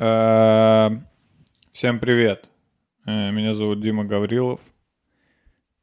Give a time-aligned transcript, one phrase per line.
[0.00, 0.90] Э,
[1.72, 2.48] Всем привет.
[3.04, 4.60] Э, Меня зовут Дима Гаврилов.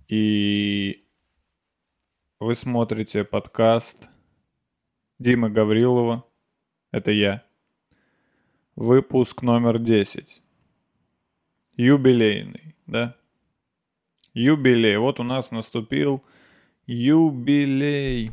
[0.08, 1.06] И
[2.40, 4.08] вы смотрите подкаст
[5.20, 6.26] Димы Гаврилова.
[6.92, 7.44] Это я.
[8.78, 10.42] Выпуск номер 10.
[11.76, 13.18] Юбилейный, да?
[14.34, 14.96] Юбилей.
[14.96, 16.24] Вот у нас наступил
[16.88, 18.32] юбилей.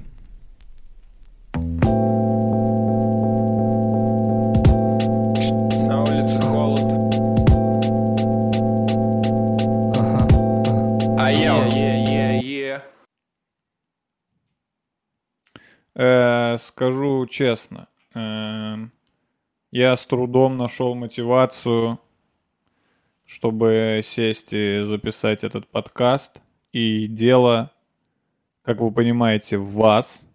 [17.27, 18.77] Честно, э,
[19.71, 21.99] я с трудом нашел мотивацию,
[23.25, 26.41] чтобы сесть и записать этот подкаст.
[26.73, 27.73] И дело,
[28.63, 30.27] как вы понимаете, в вас.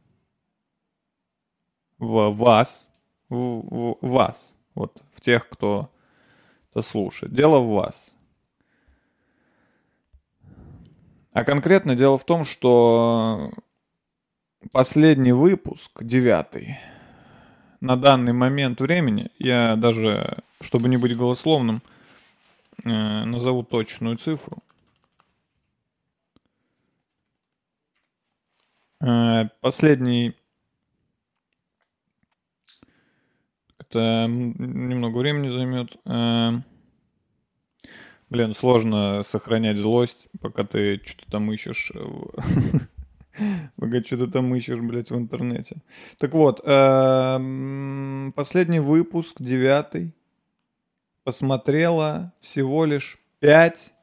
[1.99, 2.89] В вас.
[3.29, 4.55] В- в вас.
[4.73, 5.89] Вот в тех, кто
[6.71, 7.33] это слушает.
[7.33, 8.15] Дело в вас.
[11.33, 13.51] А конкретно дело в том, что
[14.71, 16.77] последний выпуск, девятый,
[17.81, 21.81] на данный момент времени, я даже, чтобы не быть голословным,
[22.83, 22.89] э,
[23.25, 24.57] назову точную цифру.
[29.01, 30.33] Э, Последний...
[33.79, 35.95] Это немного времени займет.
[36.05, 36.59] Э,
[38.29, 41.93] Блин, сложно сохранять злость, пока ты что-то там ищешь
[43.37, 43.43] э,
[43.77, 45.81] в- Пока что-то там ищешь, блядь, в интернете.
[46.17, 50.13] Так вот, эм, последний выпуск, девятый,
[51.23, 53.93] посмотрело всего лишь пять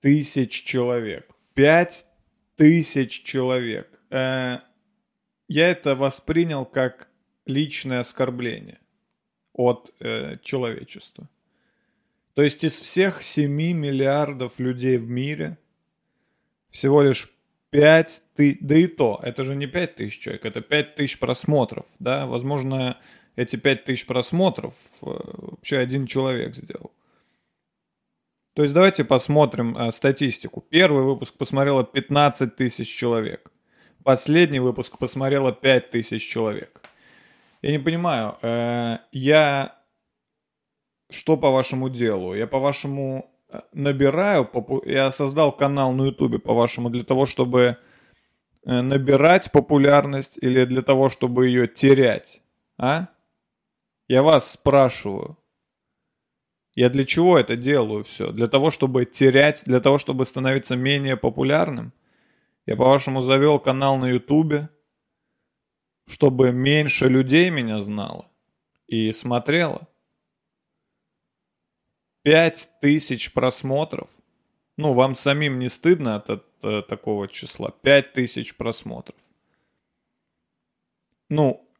[0.00, 1.28] тысяч человек.
[1.54, 2.06] Пять
[2.56, 3.88] тысяч человек.
[4.10, 4.58] Э,
[5.48, 7.08] Я это воспринял как
[7.46, 8.80] личное оскорбление
[9.52, 11.28] от э, человечества.
[12.34, 15.56] То есть из всех 7 миллиардов людей в мире
[16.70, 17.32] всего лишь
[17.70, 21.86] 5 тысяч, да и то, это же не 5 тысяч человек, это 5 тысяч просмотров,
[21.98, 22.98] да, возможно,
[23.36, 26.92] эти 5 тысяч просмотров э, вообще один человек сделал.
[28.54, 30.62] То есть давайте посмотрим э, статистику.
[30.62, 33.52] Первый выпуск посмотрело 15 тысяч человек.
[34.02, 36.80] Последний выпуск посмотрело 5 тысяч человек.
[37.60, 39.76] Я не понимаю, э, я
[41.10, 42.34] что по вашему делу?
[42.34, 43.30] Я по вашему
[43.72, 44.48] набираю,
[44.84, 47.76] я создал канал на ютубе по вашему для того, чтобы
[48.64, 52.42] э, набирать популярность или для того, чтобы ее терять,
[52.78, 53.08] а?
[54.08, 55.36] Я вас спрашиваю.
[56.74, 58.30] Я для чего это делаю все?
[58.30, 61.92] Для того, чтобы терять, для того, чтобы становиться менее популярным?
[62.66, 64.68] Я, по-вашему, завел канал на ютубе,
[66.06, 68.26] чтобы меньше людей меня знало
[68.86, 69.88] и смотрело?
[72.26, 74.10] Пять тысяч просмотров.
[74.76, 77.70] Ну, вам самим не стыдно от, от, э, такого числа?
[77.82, 79.14] Пять тысяч просмотров.
[81.28, 81.70] Ну,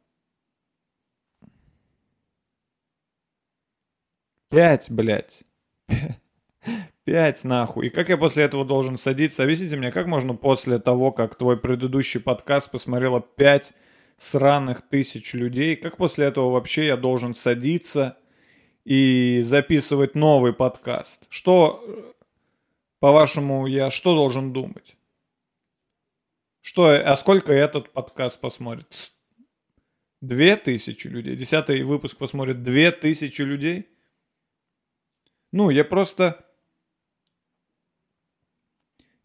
[4.47, 5.43] пять, блядь.
[7.03, 7.87] Пять нахуй.
[7.87, 9.43] И как я после этого должен садиться?
[9.43, 13.73] Объясните мне, как можно после того, как твой предыдущий подкаст посмотрело пять
[14.15, 18.17] сраных тысяч людей, как после этого вообще я должен садиться
[18.87, 21.25] и записывать новый подкаст?
[21.29, 22.13] Что, э,
[22.99, 24.95] по-вашему, я что должен думать?
[26.61, 29.11] Что, а сколько этот подкаст посмотрит?
[30.21, 31.35] Две тысячи людей?
[31.35, 33.89] Десятый выпуск посмотрит две тысячи людей?
[35.51, 36.45] Ну, я просто...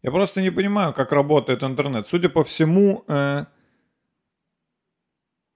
[0.01, 2.05] Я просто не понимаю, как работает интернет.
[2.05, 3.05] Судя по всему,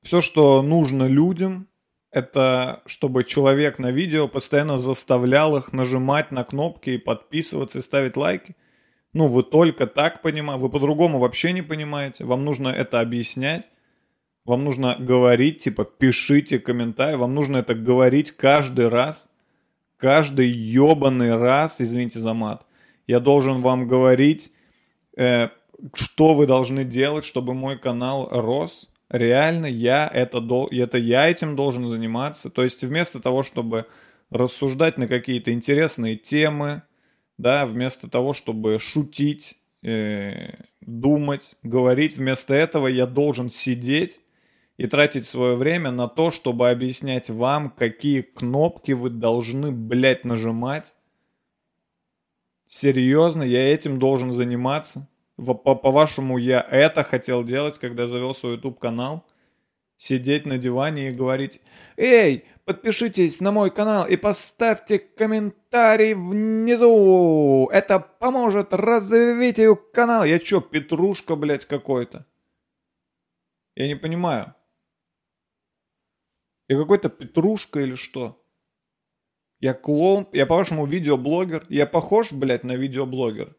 [0.02, 1.68] все, что нужно людям,
[2.12, 8.18] это чтобы человек на видео постоянно заставлял их нажимать на кнопки и подписываться и ставить
[8.18, 8.56] лайки.
[9.14, 12.26] Ну, вы только так понимаете, вы по-другому вообще не понимаете.
[12.26, 13.68] Вам нужно это объяснять.
[14.46, 17.18] Вам нужно говорить, типа, пишите комментарий.
[17.18, 19.30] Вам нужно это говорить каждый раз.
[19.98, 22.66] Каждый ебаный раз, извините за мат.
[23.08, 24.52] Я должен вам говорить,
[25.18, 25.50] э,
[25.96, 28.90] что вы должны делать, чтобы мой канал рос.
[29.10, 30.40] Реально, я это,
[30.72, 32.50] это я этим должен заниматься.
[32.50, 33.86] То есть вместо того, чтобы
[34.30, 36.84] рассуждать на какие-то интересные темы,
[37.38, 44.20] да, вместо того, чтобы шутить, э, думать, говорить, вместо этого я должен сидеть
[44.76, 50.94] и тратить свое время на то, чтобы объяснять вам, какие кнопки вы должны, блядь, нажимать.
[52.66, 55.08] Серьезно, я этим должен заниматься.
[55.38, 59.24] По-вашему, я это хотел делать, когда завел свой YouTube канал?
[59.96, 61.62] Сидеть на диване и говорить
[61.96, 67.70] «Эй, подпишитесь на мой канал и поставьте комментарий внизу!
[67.72, 72.26] Это поможет развитию канала!» Я чё, петрушка, блядь, какой-то?
[73.76, 74.56] Я не понимаю.
[76.68, 78.44] Я какой-то петрушка или что?
[79.60, 81.66] Я клоун, я по-вашему видеоблогер?
[81.70, 83.56] Я похож, блядь, на видеоблогера?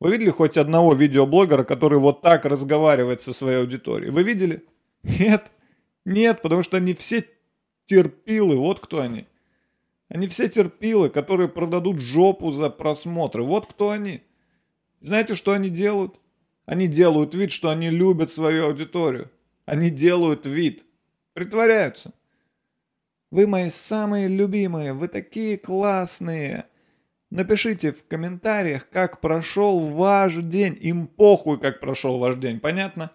[0.00, 4.10] Вы видели хоть одного видеоблогера, который вот так разговаривает со своей аудиторией?
[4.10, 4.64] Вы видели?
[5.02, 5.50] Нет.
[6.04, 7.24] Нет, потому что они все
[7.86, 8.56] терпилы.
[8.56, 9.26] Вот кто они.
[10.08, 13.42] Они все терпилы, которые продадут жопу за просмотры.
[13.42, 14.22] Вот кто они.
[15.00, 16.18] Знаете, что они делают?
[16.64, 19.30] Они делают вид, что они любят свою аудиторию.
[19.64, 20.84] Они делают вид.
[21.34, 22.12] Притворяются.
[23.30, 26.66] Вы мои самые любимые, вы такие классные.
[27.30, 30.78] Напишите в комментариях, как прошел ваш день.
[30.80, 33.12] Им похуй, как прошел ваш день, понятно?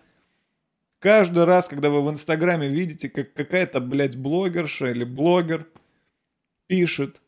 [1.00, 5.68] Каждый раз, когда вы в Инстаграме видите, как какая-то, блядь, блогерша или блогер
[6.68, 7.21] пишет,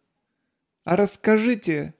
[0.83, 1.95] а расскажите,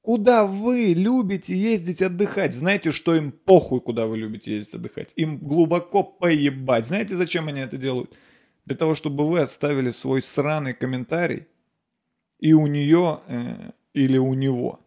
[0.00, 2.54] куда вы любите ездить отдыхать?
[2.54, 5.12] Знаете, что им похуй, куда вы любите ездить отдыхать?
[5.16, 6.86] Им глубоко поебать.
[6.86, 8.16] Знаете, зачем они это делают?
[8.64, 11.46] для того, чтобы вы оставили свой сраный комментарий,
[12.44, 14.80] и у нее э, или у него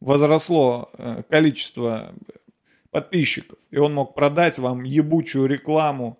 [0.00, 2.14] возросло э, количество
[2.90, 6.18] подписчиков, и он мог продать вам ебучую рекламу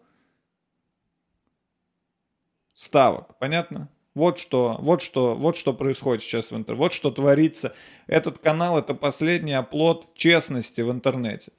[2.73, 3.37] ставок.
[3.39, 3.91] Понятно?
[4.15, 6.79] Вот что, вот что, вот что происходит сейчас в интернете.
[6.79, 7.75] Вот что творится.
[8.06, 11.53] Этот канал это последний оплот честности в интернете.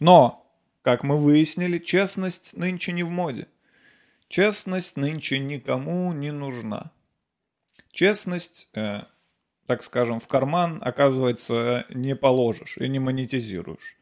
[0.00, 0.44] Но
[0.82, 3.46] как мы выяснили, честность нынче не в моде.
[4.28, 6.92] Честность нынче никому не нужна.
[7.90, 9.04] Честность, э,
[9.66, 13.96] так скажем, в карман, оказывается, не положишь и не монетизируешь.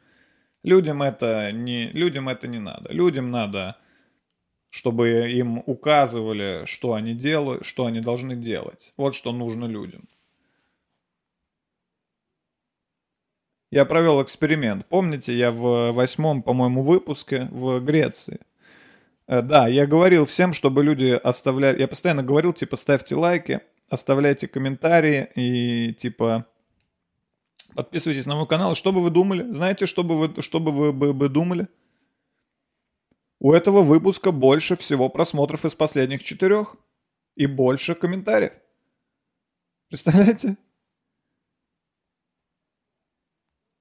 [0.64, 2.92] Людям это не, людям это не надо.
[2.92, 3.76] Людям надо,
[4.70, 8.92] чтобы им указывали, что они делают, что они должны делать.
[8.96, 10.08] Вот что нужно людям.
[13.70, 14.86] Я провел эксперимент.
[14.86, 18.40] Помните, я в восьмом, по-моему, выпуске в Греции.
[19.28, 21.80] Э, да, я говорил всем, чтобы люди оставляли...
[21.80, 26.46] Я постоянно говорил, типа, ставьте лайки, оставляйте комментарии и, типа,
[27.74, 28.74] подписывайтесь на мой канал.
[28.74, 29.50] Что бы вы думали?
[29.52, 31.68] Знаете, что бы вы, что бы вы бы, бы думали?
[33.38, 36.76] У этого выпуска больше всего просмотров из последних четырех.
[37.34, 38.54] И больше комментариев.
[39.88, 40.56] Представляете?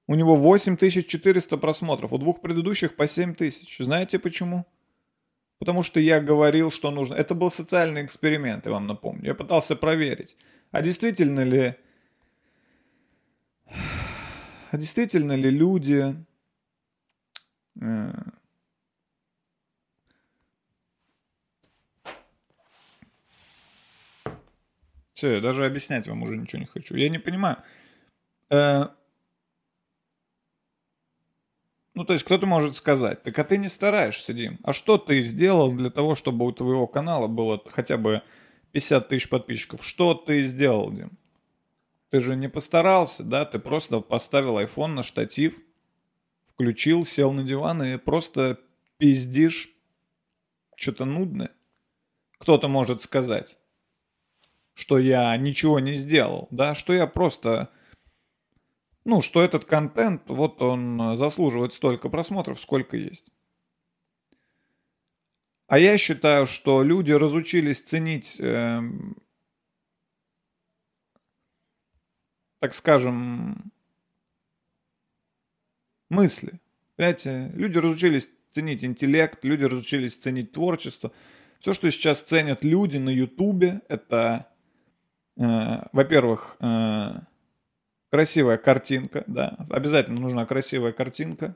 [0.06, 3.78] У него 8400 просмотров, у двух предыдущих по 7000.
[3.78, 4.66] Знаете почему?
[5.58, 7.14] Потому что я говорил, что нужно.
[7.14, 9.26] Это был социальный эксперимент, я вам напомню.
[9.26, 10.36] Я пытался проверить.
[10.70, 11.74] А действительно ли...
[14.72, 16.14] А действительно ли люди...
[17.80, 18.12] Э,
[25.16, 26.94] Все, я даже объяснять вам уже ничего не хочу.
[26.94, 27.56] Я не понимаю.
[31.96, 34.58] Ну, то есть кто-то может сказать, так а ты не стараешься, Дим.
[34.62, 38.20] А что ты сделал для того, чтобы у твоего канала было хотя бы
[38.72, 39.82] 50 тысяч подписчиков?
[39.82, 41.12] Что ты сделал, Дим?
[42.10, 43.46] Ты же не постарался, да?
[43.46, 45.58] Ты просто поставил iPhone на штатив,
[46.44, 48.60] включил, сел на диван и просто
[48.98, 49.74] пиздишь
[50.76, 51.52] что-то нудное.
[52.36, 53.58] Кто-то может сказать,
[54.74, 57.70] что я ничего не сделал, да, что я просто
[59.06, 63.32] ну, что этот контент, вот он заслуживает столько просмотров, сколько есть.
[65.68, 68.80] А я считаю, что люди разучились ценить, э,
[72.58, 73.72] так скажем,
[76.08, 76.60] мысли.
[76.96, 81.12] Понимаете, люди разучились ценить интеллект, люди разучились ценить творчество.
[81.60, 84.48] Все, что сейчас ценят люди на Ютубе, это,
[85.36, 85.42] э,
[85.92, 87.20] во-первых, э,
[88.16, 89.58] Красивая картинка, да.
[89.68, 91.54] Обязательно нужна красивая картинка.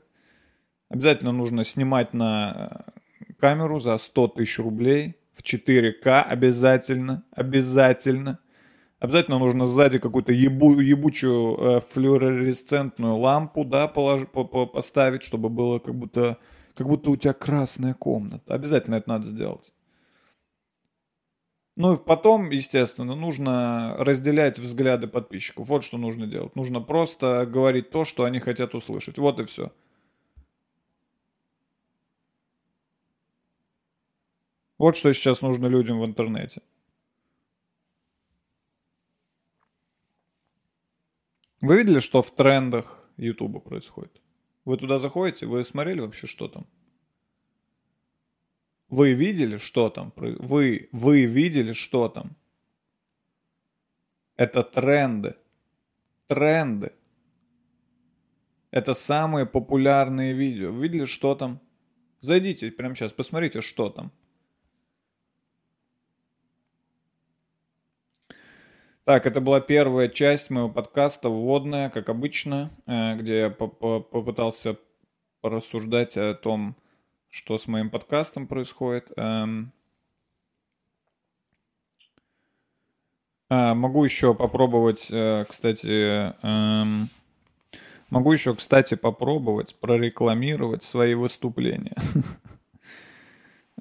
[0.91, 2.85] Обязательно нужно снимать на
[3.19, 6.23] э, камеру за 100 тысяч рублей в 4К.
[6.23, 8.41] Обязательно, обязательно.
[8.99, 15.49] Обязательно нужно сзади какую-то ебу, ебучую э, флюоресцентную лампу, да, полож, по, по, поставить, чтобы
[15.49, 16.37] было как будто,
[16.75, 18.53] как будто у тебя красная комната.
[18.53, 19.73] Обязательно это надо сделать.
[21.77, 25.69] Ну и потом, естественно, нужно разделять взгляды подписчиков.
[25.69, 26.55] Вот что нужно делать.
[26.57, 29.19] Нужно просто говорить то, что они хотят услышать.
[29.19, 29.73] Вот и все.
[34.79, 36.63] Вот что сейчас нужно людям в интернете.
[41.61, 44.21] Вы видели, что в трендах Ютуба происходит?
[44.65, 45.47] Вы туда заходите?
[45.47, 46.67] Вы смотрели вообще, что там?
[48.91, 50.13] Вы видели, что там?
[50.17, 52.37] Вы, вы видели, что там?
[54.37, 55.37] Это тренды.
[56.27, 56.93] Тренды.
[58.73, 60.73] Это самые популярные видео.
[60.73, 61.61] Вы видели, что там?
[62.21, 64.13] Зайдите прямо сейчас, посмотрите, что там.
[69.05, 74.79] Так, это была первая часть моего подкаста, вводная, как обычно, э, где я попытался
[75.41, 76.77] порассуждать о том,
[77.31, 79.11] что с моим подкастом происходит.
[79.17, 79.73] Эм.
[83.49, 87.09] А, могу еще попробовать, э, кстати, эм,
[88.11, 91.97] могу еще, кстати, попробовать прорекламировать свои выступления.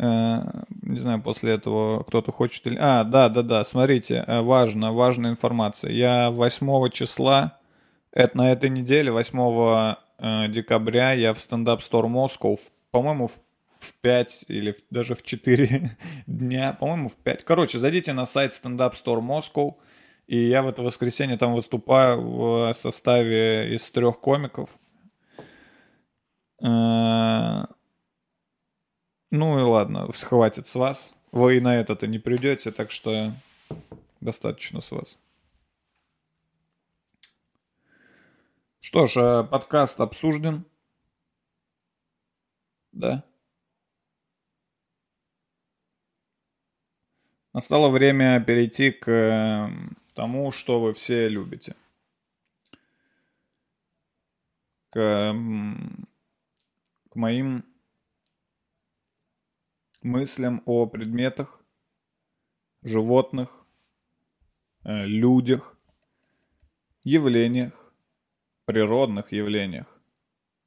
[0.01, 2.77] Э, не знаю, после этого кто-то хочет или...
[2.79, 5.91] А, да, да, да, смотрите, э, важно, важная информация.
[5.91, 7.59] Я 8 числа,
[8.13, 9.97] это на этой неделе, 8
[10.53, 12.57] декабря, я в стендап Store Moscow,
[12.91, 13.39] по-моему, в
[13.79, 17.43] в 5 или даже в 4 дня, по-моему, в 5.
[17.45, 19.75] Короче, зайдите на сайт Stand Up Store Moscow,
[20.27, 24.69] и я в это воскресенье там выступаю в составе из трех комиков.
[26.61, 27.63] Э,
[29.31, 31.15] ну и ладно, хватит с вас.
[31.31, 33.31] Вы и на это-то не придете, так что
[34.19, 35.17] достаточно с вас.
[38.81, 40.65] Что ж, э, подкаст обсужден.
[42.99, 43.23] Да.
[47.53, 51.77] Настало время перейти к эм, тому, что вы все любите.
[54.89, 55.33] К,
[57.09, 57.63] к моим
[60.01, 61.63] мыслям о предметах,
[62.81, 63.65] животных,
[64.83, 65.77] э, людях,
[67.03, 67.93] явлениях,
[68.65, 69.87] природных явлениях,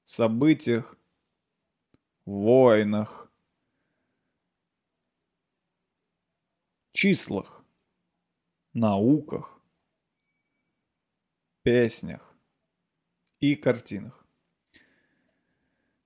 [0.06, 0.96] событиях,
[2.24, 3.30] войнах,
[6.92, 7.64] числах,
[8.72, 9.60] науках,
[11.62, 12.34] песнях
[13.40, 14.24] и картинах.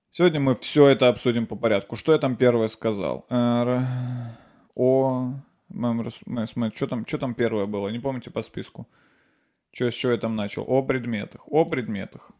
[0.09, 1.95] Сегодня мы все это обсудим по порядку.
[1.95, 3.27] Что я там первое сказал?
[3.29, 3.79] Э,
[4.73, 5.33] о...
[5.69, 7.89] Что там, что там первое было?
[7.89, 8.87] Не помните по списку?
[9.71, 10.63] Что, с чего я там начал?
[10.67, 11.41] О предметах.
[11.51, 12.31] О предметах.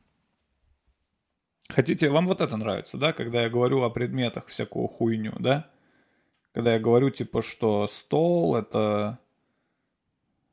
[1.69, 3.13] Хотите, вам вот это нравится, да?
[3.13, 5.69] Когда я говорю о предметах всякую хуйню, да?
[6.57, 9.19] когда я говорю, типа, что стол— это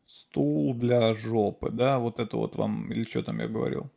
[0.07, 3.91] стул для жопы, да, вот это вот вам, или что там я говорил?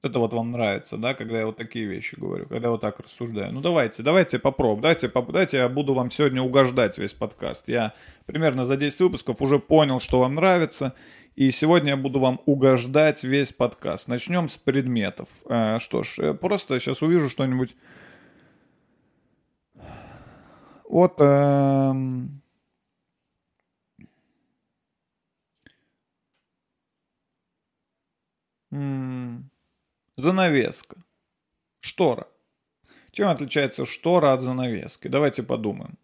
[0.00, 3.00] Это вот вам нравится, да, когда я вот такие вещи говорю, когда я вот так
[3.00, 3.52] рассуждаю.
[3.52, 5.32] Ну давайте, давайте попробуем, давайте, поп...
[5.32, 7.68] давайте я буду вам сегодня угождать весь подкаст.
[7.68, 10.94] Я примерно за 10 выпусков уже понял, что вам нравится,
[11.34, 14.06] и сегодня я буду вам угождать весь подкаст.
[14.06, 15.28] Начнем с предметов.
[15.48, 17.74] Э, что ж, просто сейчас увижу что-нибудь
[20.88, 22.42] Вот эм...
[30.18, 30.96] занавеска.
[31.80, 32.26] Штора.
[33.12, 35.08] Чем отличается штора от занавески?
[35.08, 35.96] Давайте подумаем.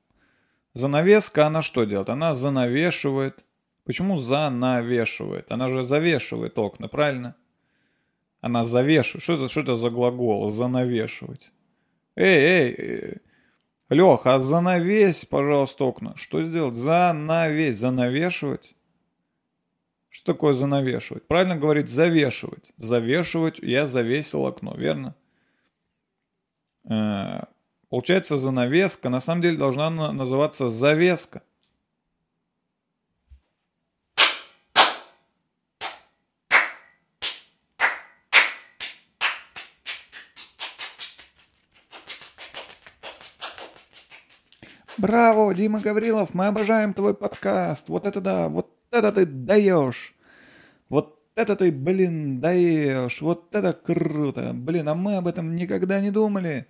[0.73, 2.09] Занавеска, она что делает?
[2.09, 3.45] Она занавешивает.
[3.85, 5.51] Почему занавешивает?
[5.53, 7.37] Она же завешивает окна, правильно?
[8.41, 9.23] Она завешивает.
[9.23, 10.49] Что это, что это за глагол?
[10.51, 11.51] Занавешивать.
[12.17, 13.23] Эй, эй, эй.
[13.91, 16.17] Леха, а занавесь, пожалуйста, окна.
[16.17, 16.75] Что сделать?
[16.75, 17.79] Занавесь.
[17.79, 18.75] Занавешивать?
[20.15, 21.27] Что такое занавешивать?
[21.27, 22.71] Правильно говорить завешивать.
[22.77, 25.17] Завешивать, я завесил окно, верно?
[26.89, 27.41] Э,
[27.89, 31.43] получается занавеска, на самом деле должна называться завеска.
[44.97, 47.89] Браво, Дима Гаврилов, мы обожаем твой подкаст.
[47.89, 50.15] Вот это да, вот это ты даешь.
[50.89, 53.21] Вот это ты, блин, даешь.
[53.21, 54.53] Вот это круто.
[54.55, 56.67] Блин, а мы об этом никогда не думали.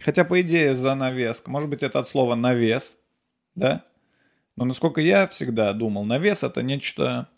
[0.00, 1.50] Хотя, по идее, занавеска.
[1.50, 2.96] Может быть, это от слова навес,
[3.54, 3.84] да?
[4.56, 7.28] Но насколько я всегда думал, навес это нечто,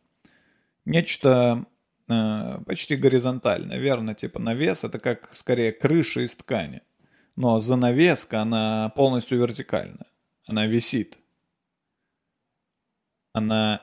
[0.84, 1.66] нечто
[2.08, 6.82] Э, почти горизонтально, верно, типа навес это как скорее крыша из ткани.
[7.36, 10.06] Но занавеска, она полностью вертикальная.
[10.46, 11.18] Она висит.
[13.32, 13.82] Она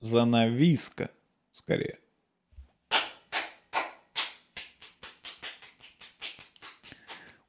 [0.00, 1.10] занависка,
[1.52, 1.98] скорее.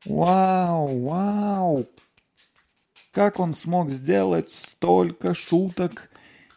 [0.05, 1.85] Вау, вау!
[3.11, 6.09] Как он смог сделать столько шуток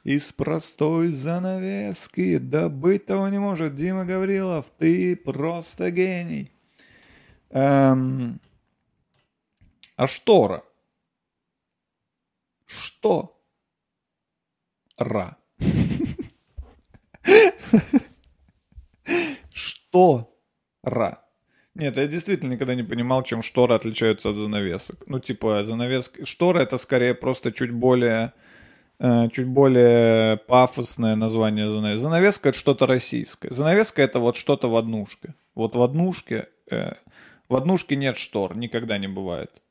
[0.03, 2.39] из простой занавески.
[2.39, 6.56] Да быть того не может, Дима Гаврилов, ты просто гений.
[7.51, 8.41] Эм,
[9.97, 10.63] а штора?
[12.67, 13.41] Что?
[14.99, 15.37] Ра.
[19.53, 20.37] Что?
[20.83, 21.23] Ра.
[21.75, 25.07] Нет, я действительно никогда не понимал, чем шторы отличаются от занавесок.
[25.07, 26.25] Ну, типа, занавеска...
[26.25, 28.33] Штора— это скорее просто чуть более...
[28.99, 32.03] Э, чуть более пафосное название занавески.
[32.03, 33.51] Занавеска— это что-то российское.
[33.51, 35.35] Занавеска— это вот что-то в однушке.
[35.55, 36.49] Вот в однушке...
[36.71, 36.95] Э,
[37.49, 39.63] в однушке нет штор, никогда не бывает.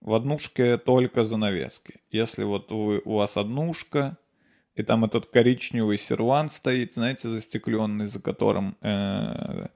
[0.00, 2.00] В однушке только занавески.
[2.10, 4.18] Если вот вы, у вас однушка,
[4.74, 9.68] и там этот коричневый сервант стоит, знаете, застекленный, за которым э,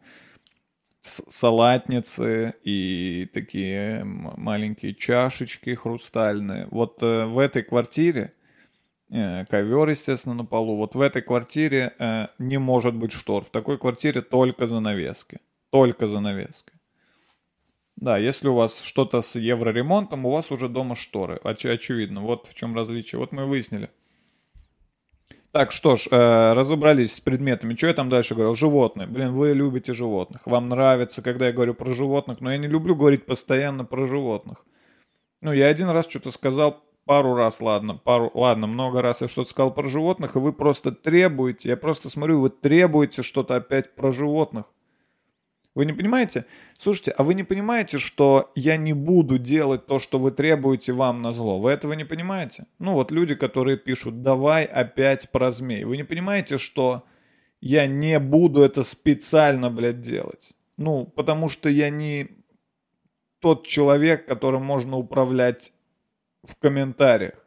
[1.02, 6.68] салатницы и такие маленькие чашечки хрустальные.
[6.70, 8.34] Вот э, в этой квартире
[9.08, 10.76] э, ковер, естественно, на полу.
[10.76, 13.44] Вот в этой квартире э, не может быть штор.
[13.44, 15.38] В такой квартире только занавески.
[15.70, 16.72] Только занавески.
[18.00, 21.38] Да, если у вас что-то с евроремонтом, у вас уже дома шторы.
[21.44, 22.22] Оч- очевидно.
[22.22, 23.18] Вот в чем различие.
[23.18, 23.90] Вот мы выяснили.
[25.52, 27.74] Так, что ж, э, разобрались с предметами.
[27.74, 28.54] Что я там дальше говорил?
[28.54, 29.06] Животные.
[29.06, 30.46] Блин, вы любите животных.
[30.46, 34.64] Вам нравится, когда я говорю про животных, но я не люблю говорить постоянно про животных.
[35.42, 39.50] Ну, я один раз что-то сказал, пару раз, ладно, пару, ладно, много раз я что-то
[39.50, 44.12] сказал про животных, и вы просто требуете, я просто смотрю, вы требуете что-то опять про
[44.12, 44.66] животных.
[45.74, 46.46] Вы не понимаете?
[46.78, 51.22] Слушайте, а вы не понимаете, что я не буду делать то, что вы требуете вам
[51.22, 51.60] на зло?
[51.60, 52.66] Вы этого не понимаете?
[52.78, 55.84] Ну вот люди, которые пишут, давай опять про змей.
[55.84, 57.04] Вы не понимаете, что
[57.60, 60.54] я не буду это специально, блядь, делать?
[60.76, 62.28] Ну, потому что я не
[63.38, 65.72] тот человек, которым можно управлять
[66.42, 67.46] в комментариях.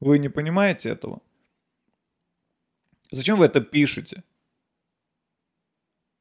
[0.00, 1.20] Вы не понимаете этого?
[3.10, 4.24] Зачем вы это пишете?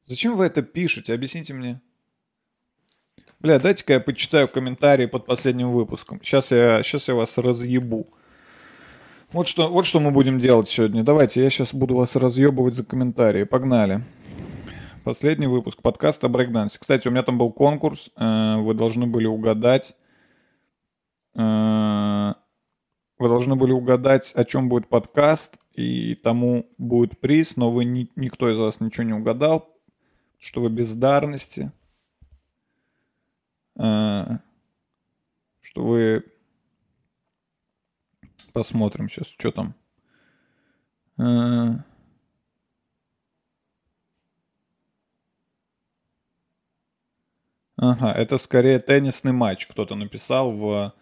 [0.08, 1.14] Зачем вы это пишете?
[1.14, 1.82] Объясните мне.
[3.40, 6.22] Бля, дайте-ка я почитаю комментарии под последним выпуском.
[6.22, 8.08] Сейчас я, сейчас я вас разъебу.
[9.32, 11.04] Вот что, вот что мы будем делать сегодня.
[11.04, 13.46] Давайте, я сейчас буду вас разъебывать за комментарии.
[13.46, 14.02] Погнали.
[15.04, 16.78] Последний выпуск подкаста Брейкдансе.
[16.80, 18.12] Кстати, у меня там был конкурс.
[18.16, 19.96] Э, вы должны были угадать.
[21.34, 22.34] Э,
[23.18, 28.10] вы должны были угадать, о чем будет подкаст, и тому будет приз, но вы ни,
[28.16, 29.71] никто из вас ничего не угадал
[30.42, 31.72] что вы бездарности,
[33.78, 34.40] а,
[35.62, 36.26] что вы...
[38.52, 39.76] Посмотрим сейчас, что там.
[41.18, 41.86] А,
[47.78, 49.68] ага, это скорее теннисный матч.
[49.68, 50.94] Кто-то написал в...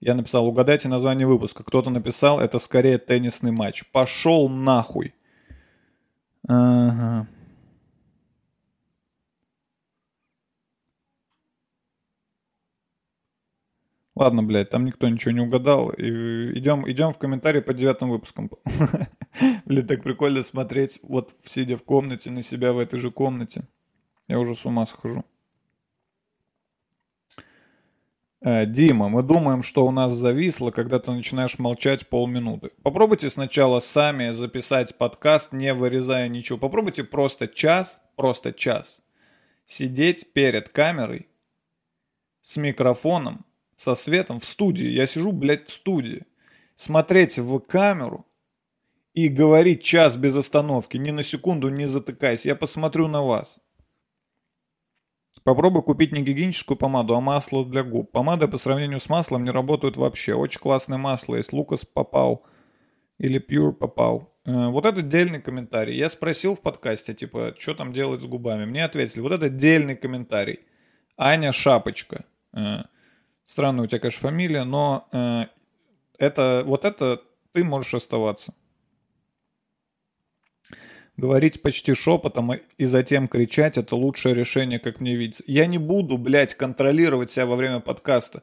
[0.00, 1.62] Я написал, угадайте название выпуска.
[1.62, 3.90] Кто-то написал, это скорее теннисный матч.
[3.92, 5.14] Пошел нахуй.
[6.46, 7.26] Ага.
[14.14, 15.90] Ладно, блядь, там никто ничего не угадал.
[15.90, 18.50] И идем, идем в комментарии по девятым выпускам.
[19.64, 23.66] Блин, так прикольно смотреть, вот сидя в комнате, на себя в этой же комнате.
[24.28, 25.24] Я уже с ума схожу.
[28.40, 32.70] Э, Дима, мы думаем, что у нас зависло, когда ты начинаешь молчать полминуты.
[32.82, 36.58] Попробуйте сначала сами записать подкаст, не вырезая ничего.
[36.58, 39.00] Попробуйте просто час, просто час
[39.66, 41.28] сидеть перед камерой
[42.40, 43.44] с микрофоном
[43.76, 44.86] со светом в студии.
[44.86, 46.26] Я сижу, блядь, в студии.
[46.74, 48.26] Смотреть в камеру
[49.12, 52.44] и говорить час без остановки, ни на секунду не затыкаясь.
[52.44, 53.60] Я посмотрю на вас.
[55.44, 58.10] Попробуй купить не гигиеническую помаду, а масло для губ.
[58.10, 60.34] Помады по сравнению с маслом не работают вообще.
[60.34, 61.52] Очень классное масло есть.
[61.52, 62.44] Лукас Папау
[63.18, 64.30] или Pure Папау.
[64.46, 65.96] Э, вот это дельный комментарий.
[65.96, 68.64] Я спросил в подкасте, типа, что там делать с губами.
[68.64, 70.60] Мне ответили, вот это дельный комментарий.
[71.18, 72.24] Аня Шапочка.
[73.44, 75.46] Странная у тебя, конечно, фамилия, но э,
[76.18, 78.54] это, вот это ты можешь оставаться.
[81.16, 85.44] Говорить почти шепотом и затем кричать– это лучшее решение, как мне видится.
[85.46, 88.42] Я не буду, блядь, контролировать себя во время подкаста.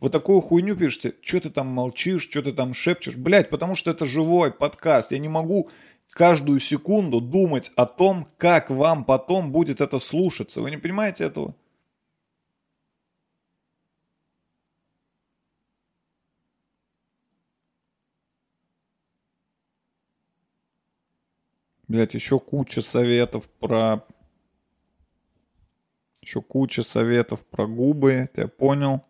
[0.00, 3.16] Вы такую хуйню пишете, что ты там молчишь, что ты там шепчешь.
[3.16, 5.12] Блядь, потому что это живой подкаст.
[5.12, 5.70] Я не могу
[6.10, 10.60] каждую секунду думать о том, как вам потом будет это слушаться.
[10.60, 11.54] Вы не понимаете этого?
[21.90, 24.04] Блять, еще куча советов про...
[26.22, 29.04] Еще куча советов про губы, я понял.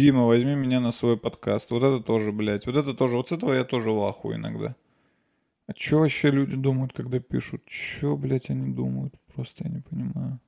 [0.00, 1.70] Дима, возьми меня на свой подкаст.
[1.70, 2.64] Вот это тоже, блядь.
[2.64, 3.16] Вот это тоже.
[3.16, 4.74] Вот с этого я тоже в ахуе иногда.
[5.66, 7.62] А что вообще люди думают, когда пишут?
[7.66, 9.14] Что, блядь, они думают?
[9.34, 10.40] Просто я не понимаю.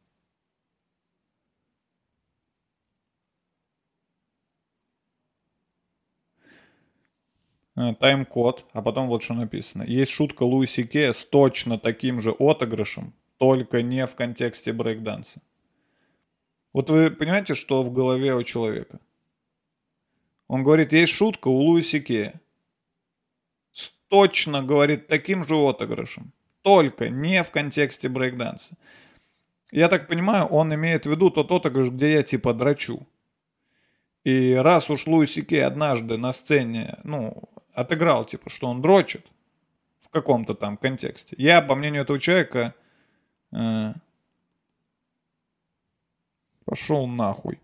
[7.75, 9.83] А, Тайм-код, а потом вот что написано.
[9.83, 15.43] Есть шутка Луиси Кея с точно таким же отыгрышем, только не в контексте брейкданса.
[16.73, 18.99] Вот вы понимаете, что в голове у человека?
[20.53, 22.39] Он говорит, есть шутка у Луиси Кея.
[24.09, 26.31] Точно, говорит, таким же отыгрышем.
[26.61, 28.77] Только не в контексте брейкданса.
[29.71, 33.07] Я так понимаю, он имеет в виду тот отыгрыш, где я типа драчу.
[34.25, 39.25] И раз уж Луиси однажды на сцене, ну, отыграл, типа, что он дрочит
[40.01, 41.35] в каком-то там контексте.
[41.39, 42.75] Я, по мнению этого человека,
[43.53, 43.95] э,
[46.67, 47.59] пошел нахуй.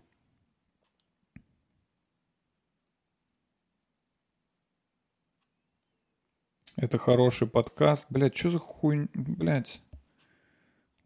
[6.81, 8.05] Это хороший подкаст.
[8.09, 9.09] Блять, что за хуй...
[9.13, 9.81] Блять.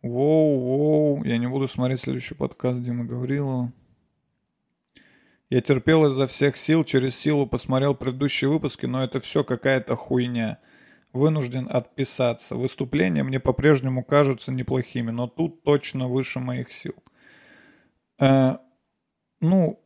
[0.04, 1.24] Воу, воу.
[1.24, 3.74] Я не буду смотреть следующий подкаст Дима Гаврилова.
[5.50, 10.60] Я терпел изо всех сил, через силу посмотрел предыдущие выпуски, но это все какая-то хуйня.
[11.12, 12.56] Вынужден отписаться.
[12.56, 16.94] Выступления мне по-прежнему кажутся неплохими, но тут точно выше моих сил.
[18.20, 18.58] Э,
[19.42, 19.84] ну,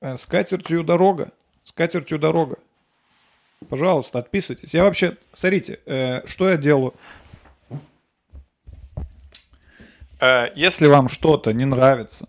[0.00, 1.30] э, с катертью дорога.
[1.62, 2.58] С катертью дорога.
[3.68, 4.74] Пожалуйста, отписывайтесь.
[4.74, 6.94] Я вообще, смотрите, э, что я делаю.
[10.20, 12.28] Э, если вам что-то не нравится,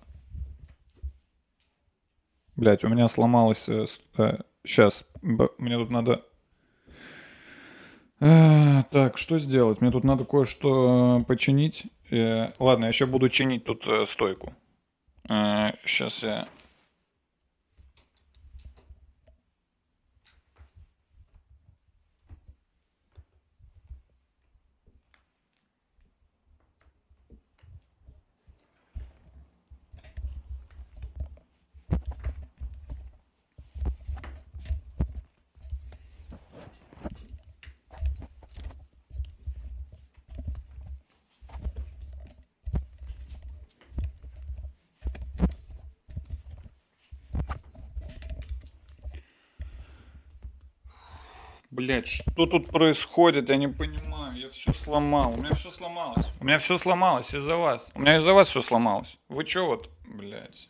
[2.62, 3.68] Блять, у меня сломалось...
[3.70, 3.88] Э,
[4.20, 6.24] э, сейчас, мне тут надо...
[8.20, 9.82] Э, так, что сделать?
[9.82, 11.86] Мне тут надо кое-что починить.
[12.12, 14.54] Э, ладно, я еще буду чинить тут э, стойку.
[15.28, 16.48] Э, сейчас я
[51.82, 53.50] Блять, что тут происходит?
[53.50, 54.38] Я не понимаю.
[54.38, 55.34] Я все сломал.
[55.34, 56.28] У меня все сломалось.
[56.40, 57.92] У меня все сломалось из-за вас.
[57.96, 59.18] У меня из-за вас все сломалось.
[59.30, 60.70] Вы че вот, блять?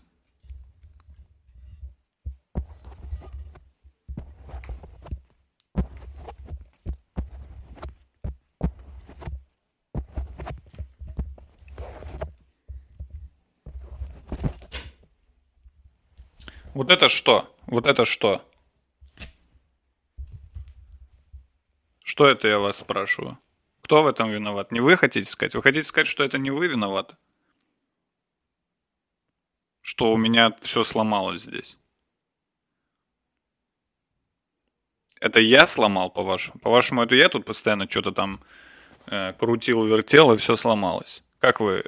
[16.73, 17.53] Вот это что?
[17.67, 18.41] Вот это что?
[22.21, 23.39] Что это я вас спрашиваю?
[23.81, 24.71] Кто в этом виноват?
[24.71, 25.55] Не вы хотите сказать?
[25.55, 27.15] Вы хотите сказать, что это не вы виноваты?
[29.81, 31.79] Что у меня все сломалось здесь?
[35.19, 36.59] Это я сломал, по-вашему?
[36.59, 38.39] По-вашему, это я тут постоянно что-то там
[39.07, 41.23] э, крутил, вертел, и все сломалось.
[41.39, 41.85] Как вы...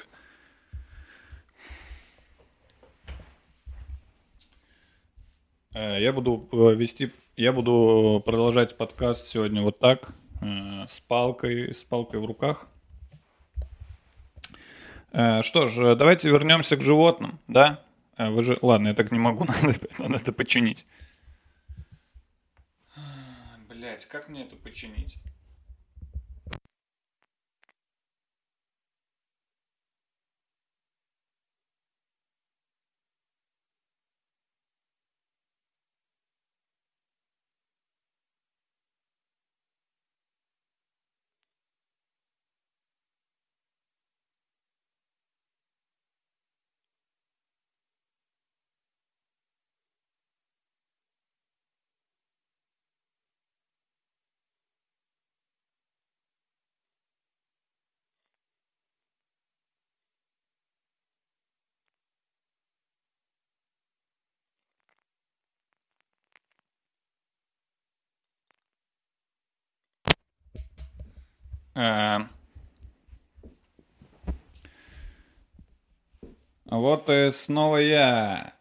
[5.76, 7.14] Э, я буду э, вести...
[7.36, 10.23] Я буду продолжать подкаст сегодня вот так э,
[10.88, 12.68] с палкой, с палкой в руках.
[15.12, 17.84] Э, что ж, давайте вернемся к животным, да?
[18.18, 20.86] Э, вы же, ладно, я так не могу, надо, надо это починить.
[23.70, 25.18] Блять, как мне это починить?
[76.66, 78.54] Вот и снова я.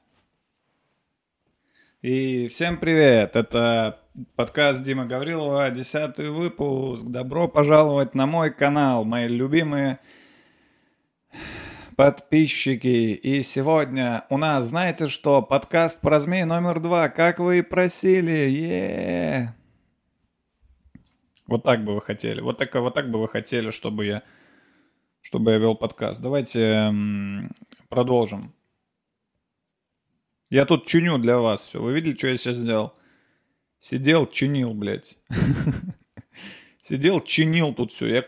[2.01, 4.01] И всем привет, это
[4.35, 7.05] подкаст Дима Гаврилова, десятый выпуск.
[7.05, 9.99] Добро пожаловать на мой канал, мои любимые
[11.97, 13.13] подписчики.
[13.13, 19.55] И сегодня у нас, знаете что, подкаст про змей номер два, как вы и просили.
[21.47, 22.41] Вот так бы вы хотели.
[22.41, 24.23] Вот так, вот так бы вы хотели, чтобы я,
[25.21, 26.21] чтобы я вел подкаст.
[26.21, 27.51] Давайте м,
[27.89, 28.55] продолжим.
[30.51, 31.81] Я тут чиню для вас все.
[31.81, 32.95] Вы видели, что я сейчас сделал?
[33.81, 35.19] Сидел, чинил, блядь.
[36.81, 38.07] Сидел, чинил тут все.
[38.07, 38.25] Я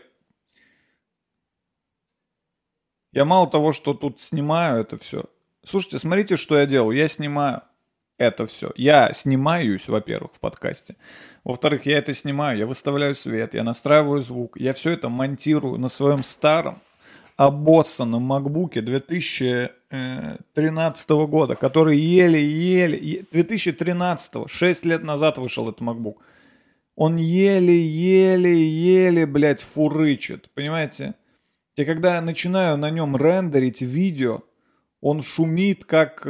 [3.15, 5.23] Я мало того, что тут снимаю это все.
[5.63, 6.97] Слушайте, смотрите, что я делаю.
[6.97, 7.61] Я снимаю
[8.17, 8.71] это все.
[8.75, 10.95] Я снимаюсь, во-первых, в подкасте.
[11.43, 14.57] Во-вторых, я это снимаю, я выставляю свет, я настраиваю звук.
[14.59, 16.81] Я все это монтирую на своем старом
[17.37, 23.25] обоссанном макбуке 2013 года, который еле-еле...
[23.31, 26.23] 2013, 6 лет назад вышел этот макбук.
[26.95, 30.49] Он еле-еле-еле, блядь, фурычит.
[30.53, 31.15] Понимаете?
[31.75, 34.43] Я когда начинаю на нем рендерить видео,
[35.01, 36.25] он шумит как...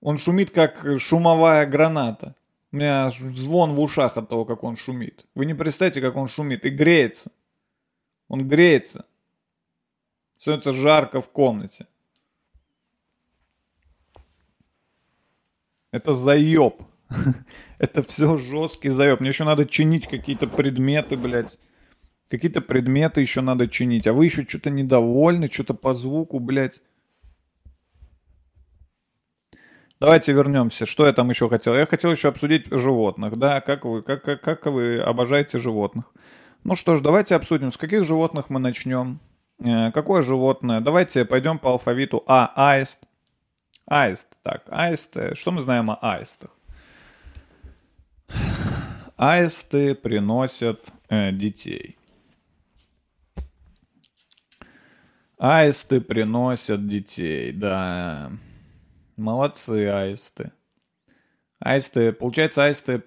[0.00, 2.34] Он шумит как шумовая граната.
[2.72, 5.24] У меня звон в ушах от того, как он шумит.
[5.34, 6.64] Вы не представьте, как он шумит.
[6.64, 7.32] И греется.
[8.28, 9.06] Он греется.
[10.36, 11.86] Становится жарко в комнате.
[15.90, 16.82] Это заеб.
[17.78, 19.20] Это все жесткий заеб.
[19.20, 21.58] Мне еще надо чинить какие-то предметы, блядь.
[22.28, 24.06] Какие-то предметы еще надо чинить.
[24.06, 26.82] А вы еще что-то недовольны, что-то по звуку, блядь.
[29.98, 30.84] Давайте вернемся.
[30.84, 31.74] Что я там еще хотел?
[31.74, 36.04] Я хотел еще обсудить животных, да, как вы, как, как, как вы обожаете животных.
[36.64, 39.20] Ну что ж, давайте обсудим, с каких животных мы начнем.
[39.64, 40.80] Э, какое животное?
[40.80, 42.52] Давайте пойдем по алфавиту А.
[42.56, 43.00] Аист.
[43.86, 44.26] Аист.
[44.42, 45.34] Так, аисты.
[45.34, 46.50] Что мы знаем о аистах?
[49.16, 51.96] Аисты приносят э, детей.
[55.38, 58.30] Аисты приносят детей, да.
[59.16, 60.52] Молодцы, аисты.
[61.58, 63.02] Аисты, получается, аисты,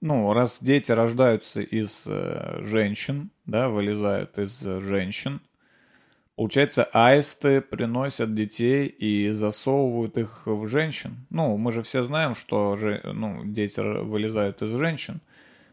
[0.00, 5.40] ну, раз дети рождаются из э, женщин, да, вылезают из э, женщин,
[6.36, 11.26] получается, аисты приносят детей и засовывают их в женщин.
[11.30, 15.20] Ну, мы же все знаем, что же, ну, дети вылезают из женщин,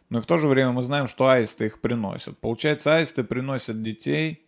[0.10, 2.38] но и в то же время мы знаем, что аисты их приносят.
[2.40, 4.44] Получается, аисты приносят детей–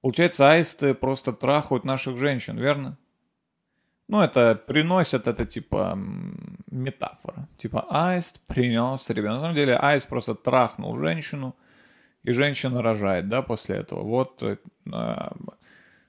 [0.00, 2.96] Получается, аисты просто трахают наших женщин, верно?
[4.10, 5.96] Ну, это приносят, это типа
[6.68, 7.46] метафора.
[7.58, 9.34] Типа аист принес ребенка.
[9.34, 11.54] На самом деле аист просто трахнул женщину,
[12.24, 14.02] и женщина рожает, да, после этого.
[14.02, 14.56] Вот э,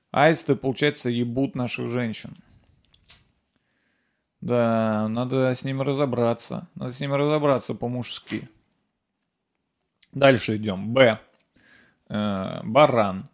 [0.09, 2.35] аисты, получается, ебут наших женщин.
[4.41, 6.67] Да, надо с ними разобраться.
[6.73, 8.49] Надо с ними разобраться по-мужски.
[10.11, 10.91] Дальше идем.
[10.91, 11.19] Б.
[12.09, 13.29] Э, баран.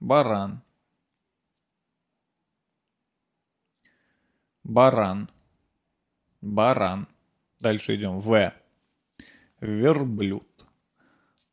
[0.00, 0.62] Баран.
[4.64, 5.28] Баран.
[6.40, 7.08] Баран.
[7.60, 8.18] Дальше идем.
[8.20, 8.52] В.
[9.60, 10.48] Верблюд.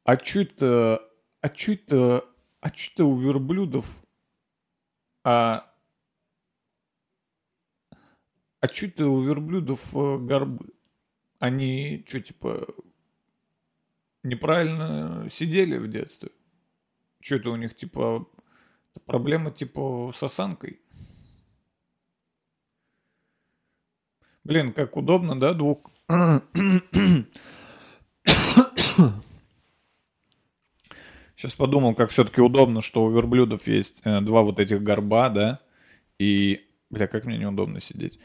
[0.03, 1.01] А чё это...
[1.41, 2.25] А чё это...
[2.61, 4.03] А чё это у верблюдов...
[5.23, 5.65] А...
[8.61, 10.73] А чё это у верблюдов э, горбы?
[11.39, 12.67] Они что, типа,
[14.23, 16.31] неправильно сидели в детстве?
[17.21, 18.27] Что это у них, типа,
[19.05, 20.81] проблема, типа, с осанкой?
[24.43, 25.91] Блин, как удобно, да, двух...
[31.35, 35.61] Сейчас подумал, как все-таки удобно, что у верблюдов есть э, два вот этих горба, да,
[36.17, 38.19] и, бля, как мне неудобно сидеть.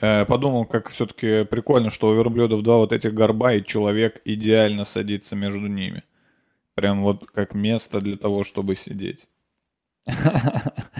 [0.00, 4.84] Э, подумал, как все-таки прикольно, что у верблюдов два вот этих горба, и человек идеально
[4.84, 6.04] садится между ними.
[6.74, 9.28] Прям вот как место для того, чтобы сидеть.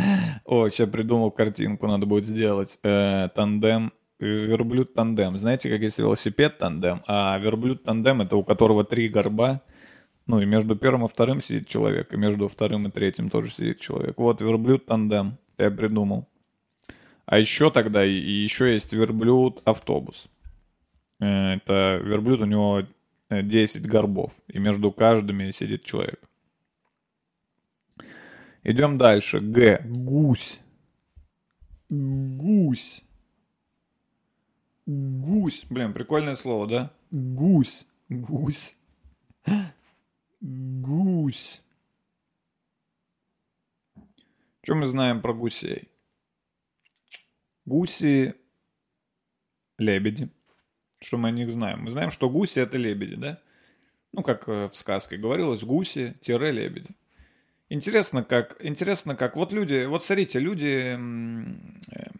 [0.53, 2.79] О, сейчас придумал картинку, надо будет сделать.
[2.83, 5.38] Э, тандем, верблюд тандем.
[5.38, 9.62] Знаете, как есть велосипед тандем, а верблюд тандем это у которого три горба,
[10.27, 13.81] ну и между первым и вторым сидит человек, и между вторым и третьим тоже сидит
[13.81, 14.19] человек.
[14.19, 16.29] Вот верблюд тандем, я придумал.
[17.25, 20.27] А еще тогда и еще есть верблюд-автобус.
[21.19, 22.83] Э, это верблюд, у него
[23.31, 26.21] 10 горбов, и между каждыми сидит человек.
[28.62, 29.40] Идем дальше.
[29.40, 29.83] Г.
[29.85, 30.61] Гусь.
[31.88, 33.05] Гусь.
[34.87, 35.64] Гусь.
[35.68, 36.92] Блин, прикольное слово, да?
[37.11, 37.87] Гусь.
[38.09, 38.77] Гусь.
[40.40, 41.62] Гусь.
[44.62, 45.88] Что мы знаем про гусей?
[47.64, 48.35] Гуси–
[49.79, 50.31] лебеди.
[51.01, 51.83] Что мы о них знаем?
[51.83, 53.40] Мы знаем, что гуси– это лебеди, да?
[54.12, 56.90] Ну, как э, в сказке говорилось, гуси-лебеди.
[57.72, 62.11] Интересно, как, интересно, как, вот люди, вот смотрите, люди, м, э,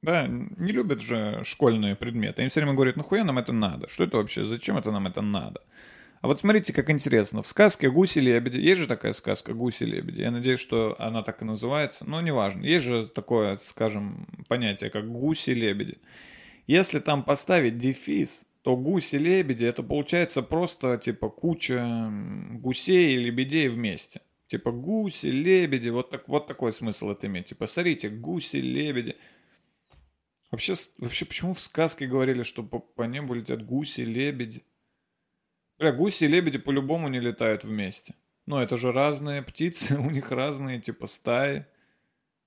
[0.00, 2.40] да, не любят же школьные предметы.
[2.40, 3.86] Они все время говорят, нахуя нам это надо?
[3.90, 4.46] Что это вообще?
[4.46, 5.60] Зачем это нам это надо?
[6.22, 7.42] А вот смотрите, как интересно.
[7.42, 12.06] В сказке «Гуси-лебеди», есть же такая сказка «Гуси-лебеди», я надеюсь, что она так и называется,
[12.08, 12.64] но неважно.
[12.64, 15.98] Есть же такое, скажем, понятие, как «гуси-лебеди».
[16.66, 22.10] Если там поставить дефис, то гуси-лебеди это получается просто типа куча
[22.52, 24.22] гусей и лебедей вместе.
[24.46, 27.46] Типа гуси, лебеди, вот, так, вот такой смысл это имеет.
[27.46, 29.16] Типа, смотрите, гуси, лебеди.
[30.50, 34.64] Вообще, вообще, почему в сказке говорили, что по, по небу летят гуси, лебеди?
[35.78, 38.14] Бля, гуси и лебеди по-любому не летают вместе.
[38.46, 41.66] Но это же разные птицы, у них разные типа стаи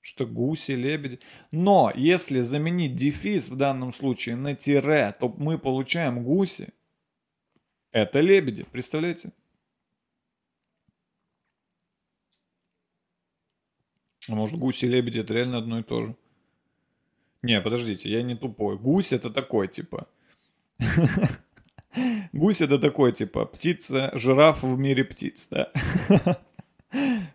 [0.07, 1.19] что гуси, лебеди.
[1.51, 6.69] Но если заменить дефис в данном случае на тире, то мы получаем гуси.
[7.91, 9.33] Это лебеди, представляете?
[14.29, 16.15] А может гуси и лебеди это реально одно и то же?
[17.41, 18.77] Не, подождите, я не тупой.
[18.77, 20.07] Гусь это такой, типа.
[22.31, 25.73] Гусь это такой, типа, птица, жираф в мире птиц, да?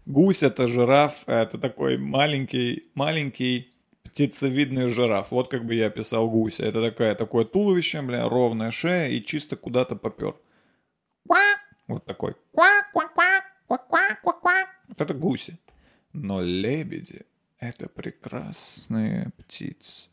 [0.06, 5.30] Гусь это жираф, это такой маленький, маленький птицевидный жираф.
[5.30, 6.64] Вот как бы я описал гуся.
[6.64, 10.34] Это такая, такое туловище, бля, ровная шея и чисто куда-то попер.
[11.86, 12.34] Вот такой.
[14.88, 15.58] Вот это гуси.
[16.12, 17.24] Но лебеди—
[17.58, 20.10] это прекрасные птицы.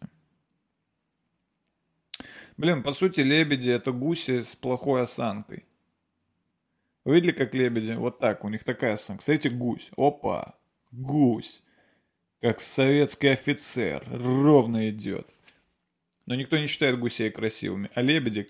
[2.58, 5.66] Блин, по сути, лебеди— это гуси с плохой осанкой.
[7.12, 7.94] Видели, как лебеди?
[7.94, 9.24] Вот так, у них такая осанка.
[9.24, 9.92] Смотрите, гусь.
[9.98, 10.56] Опа,
[10.92, 11.64] гусь.
[12.42, 14.04] Как советский офицер.
[14.12, 15.28] Ровно идет.
[16.26, 17.90] Но никто не считает гусей красивыми.
[17.96, 18.50] А лебеди...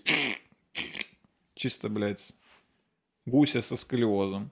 [1.55, 2.33] Чисто, блядь,
[3.25, 4.51] гуся со сколиозом.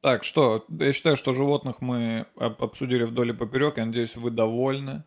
[0.00, 0.64] Так, что?
[0.68, 3.76] Я считаю, что животных мы обсудили вдоль и поперек.
[3.76, 5.04] Я надеюсь, вы довольны.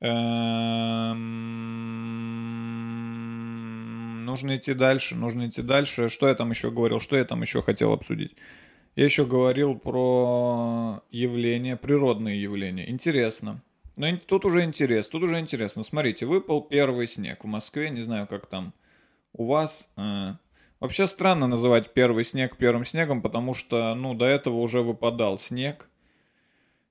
[0.00, 1.77] Эм,
[4.28, 6.08] нужно идти дальше, нужно идти дальше.
[6.08, 8.36] Что я там еще говорил, что я там еще хотел обсудить?
[8.94, 12.90] Я еще говорил про явления, природные явления.
[12.90, 13.62] Интересно.
[13.96, 15.82] Но тут уже интересно, тут уже интересно.
[15.82, 18.72] Смотрите, выпал первый снег в Москве, не знаю, как там
[19.32, 19.90] у вас.
[19.96, 20.34] Э,
[20.78, 25.88] вообще странно называть первый снег первым снегом, потому что, ну, до этого уже выпадал снег.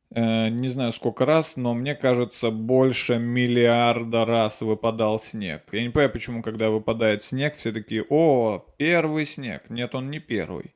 [0.09, 5.63] Э, не знаю сколько раз, но мне кажется, больше миллиарда раз выпадал снег.
[5.71, 9.69] Я не понимаю, почему, когда выпадает снег, все такие, о, первый снег.
[9.69, 10.73] Нет, он не первый.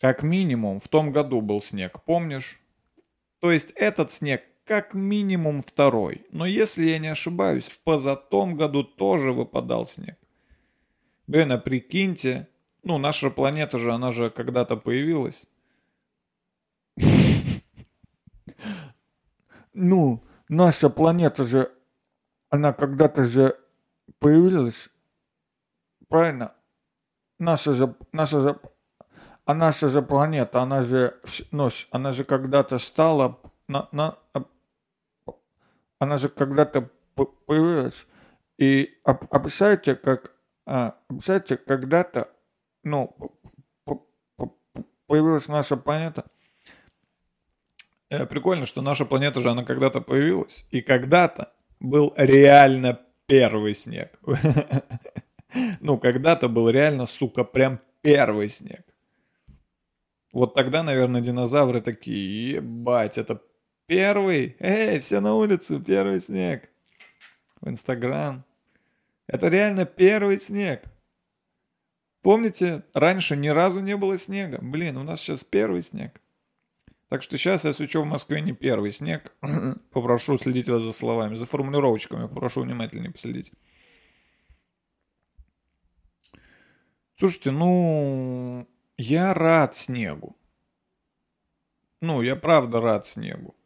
[0.00, 2.60] Как минимум, в том году был снег, помнишь?
[3.40, 6.26] То есть этот снег как минимум второй.
[6.32, 10.18] Но если я не ошибаюсь, в позатом году тоже выпадал снег.
[11.28, 12.48] Блин, а прикиньте,
[12.82, 15.46] ну, наша планета же, она же когда-то появилась.
[19.76, 21.70] Ну, наша планета же,
[22.48, 23.56] она когда-то же
[24.18, 24.88] появилась,
[26.08, 26.54] правильно?
[27.38, 28.60] Наша же, наша же,
[29.44, 34.44] а наша же планета, она же, ну, она же когда-то стала, на, на, а,
[35.98, 38.06] она же когда-то появилась.
[38.56, 38.98] И
[39.30, 40.32] представляете, как,
[40.64, 42.30] а, представляете, когда-то,
[42.82, 43.14] ну,
[45.06, 46.24] появилась наша планета–
[48.08, 50.66] прикольно, что наша планета же, она когда-то появилась.
[50.70, 54.18] И когда-то был реально первый снег.
[55.80, 58.84] Ну, когда-то был реально, сука, прям первый снег.
[60.32, 63.40] Вот тогда, наверное, динозавры такие, ебать, это
[63.86, 64.56] первый?
[64.58, 66.68] Эй, все на улицу, первый снег.
[67.62, 68.44] В Инстаграм.
[69.28, 70.82] Это реально первый снег.
[72.22, 74.58] Помните, раньше ни разу не было снега.
[74.60, 76.20] Блин, у нас сейчас первый снег.
[77.08, 79.32] Так что сейчас, если что, в Москве не первый снег,
[79.92, 83.52] попрошу следить вас за словами, за формулировочками, попрошу внимательнее последить.
[87.14, 90.36] Слушайте, ну, я рад снегу.
[92.00, 93.56] Ну, я правда рад снегу.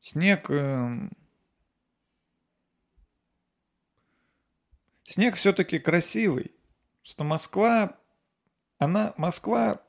[0.00, 0.50] Снег...
[0.50, 1.10] Э...
[5.04, 6.52] Снег все-таки красивый.
[7.02, 7.99] Что Москва
[8.80, 9.82] она, Москва,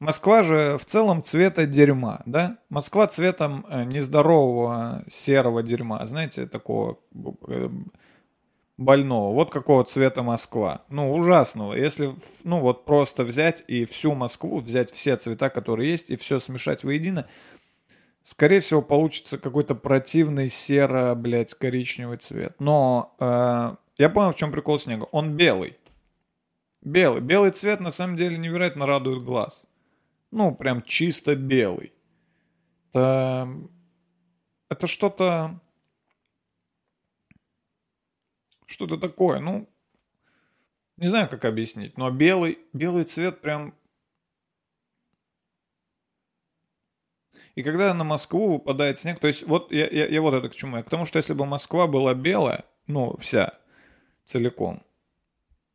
[0.00, 2.58] Москва же в целом цвета дерьма, да?
[2.68, 6.98] Москва цветом э, нездорового серого дерьма, знаете, такого
[7.46, 7.70] э,
[8.76, 9.32] больного.
[9.32, 10.82] Вот какого цвета Москва.
[10.88, 11.74] Ну, ужасного.
[11.74, 16.40] Если, ну, вот просто взять и всю Москву, взять все цвета, которые есть, и все
[16.40, 17.28] смешать воедино,
[18.24, 22.56] скорее всего, получится какой-то противный серо, блядь, коричневый цвет.
[22.58, 25.04] Но э, я понял, в чем прикол снега.
[25.12, 25.76] Он белый.
[26.82, 27.20] Белый.
[27.20, 29.66] Белый цвет на самом деле невероятно радует глаз.
[30.30, 31.92] Ну, прям чисто белый.
[32.90, 33.48] Это,
[34.68, 35.60] это что-то...
[38.66, 39.38] Что-то такое.
[39.38, 39.68] Ну,
[40.96, 43.74] не знаю, как объяснить, но белый, белый цвет прям...
[47.54, 50.54] И когда на Москву выпадает снег, то есть вот я, я, я вот это к
[50.54, 50.78] чему.
[50.78, 53.58] Я к тому, что если бы Москва была белая, ну, вся,
[54.24, 54.82] целиком,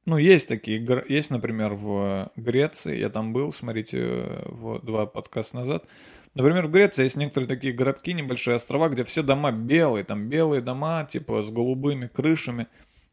[0.08, 5.84] ну, есть такие, есть, например, в Греции, я там был, смотрите, в два подкаста назад.
[6.34, 10.62] Например, в Греции есть некоторые такие городки, небольшие острова, где все дома белые, там белые
[10.62, 12.68] дома, типа с голубыми крышами.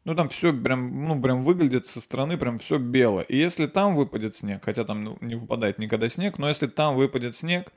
[0.05, 3.25] Ну, там все прям, ну, прям выглядит со стороны, прям все белое.
[3.25, 6.95] И если там выпадет снег, хотя там ну, не выпадает никогда снег, но если там
[6.95, 7.73] выпадет снег,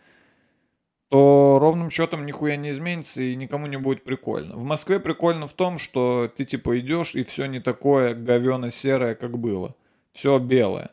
[1.09, 4.56] то ровным счетом нихуя не изменится и никому не будет прикольно.
[4.56, 9.38] В Москве прикольно в том, что ты типа идешь и все не такое говено-серое, как
[9.38, 9.74] было.
[10.12, 10.90] Все белое.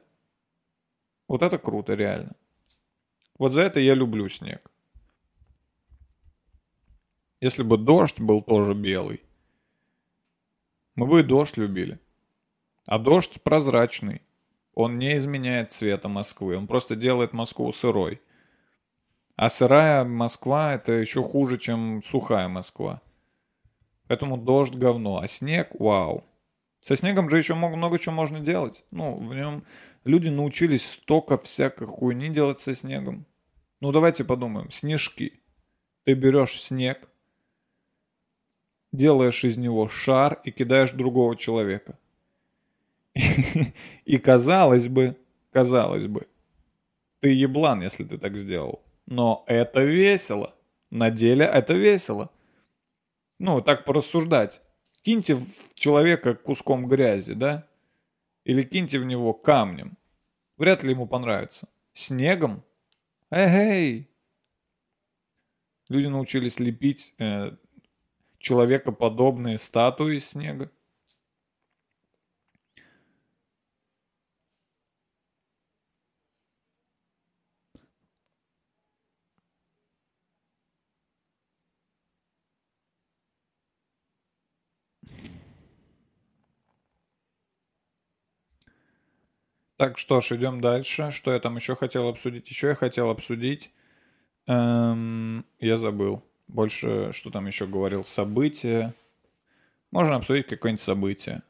[1.27, 2.33] Вот это круто, реально.
[3.37, 4.71] Вот за это я люблю снег.
[7.41, 9.21] Если бы дождь был тоже белый,
[10.95, 11.99] мы бы и дождь любили.
[12.85, 14.21] А дождь прозрачный.
[14.73, 16.55] Он не изменяет цвета Москвы.
[16.55, 18.21] Он просто делает Москву сырой.
[19.35, 23.01] А сырая Москва это еще хуже, чем сухая Москва.
[24.07, 26.23] Поэтому дождь говно, а снег вау.
[26.79, 28.85] Со снегом же еще много, чего можно делать.
[28.91, 29.65] Ну, в нем
[30.03, 33.25] люди научились столько всякой хуйни делать со снегом.
[33.81, 34.69] Ну, давайте подумаем.
[34.71, 35.41] Снежки.
[36.03, 37.09] Ты берешь снег,
[38.91, 41.97] делаешь из него шар и кидаешь другого человека.
[44.05, 45.17] И казалось бы,
[45.51, 46.27] казалось бы,
[47.21, 48.84] ты еблан, если ты так сделал.
[49.05, 50.55] Но это весело.
[50.89, 52.31] На деле это весело.
[53.39, 54.61] Ну, так порассуждать.
[55.01, 57.67] Киньте в человека куском грязи, да?
[58.43, 59.97] Или киньте в него камнем.
[60.57, 61.67] Вряд ли ему понравится.
[61.93, 62.63] Снегом?
[63.29, 64.09] Эй!
[65.89, 67.51] Люди научились лепить э,
[68.39, 70.71] человекоподобные статуи из снега.
[89.77, 91.11] Так, что ж, идем дальше.
[91.11, 92.49] Что я там еще хотел обсудить?
[92.49, 93.71] Еще я хотел обсудить...
[94.47, 96.23] Эм, я забыл.
[96.47, 98.05] Больше, что там еще говорил?
[98.05, 98.93] События.
[99.91, 101.41] Можно обсудить какое-нибудь событие.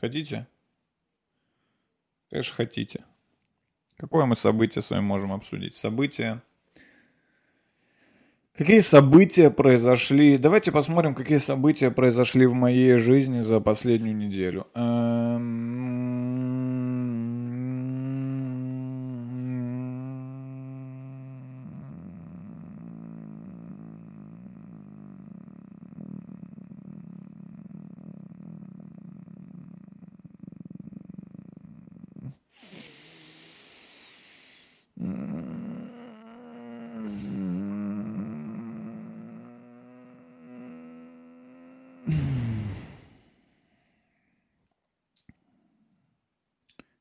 [0.00, 0.46] Хотите?
[2.30, 3.04] Конечно, хотите.
[3.96, 5.74] Какое мы событие с вами можем обсудить?
[5.74, 6.42] Событие
[8.60, 10.36] Какие события произошли?
[10.36, 14.66] Давайте посмотрим, какие события произошли в моей жизни за последнюю неделю.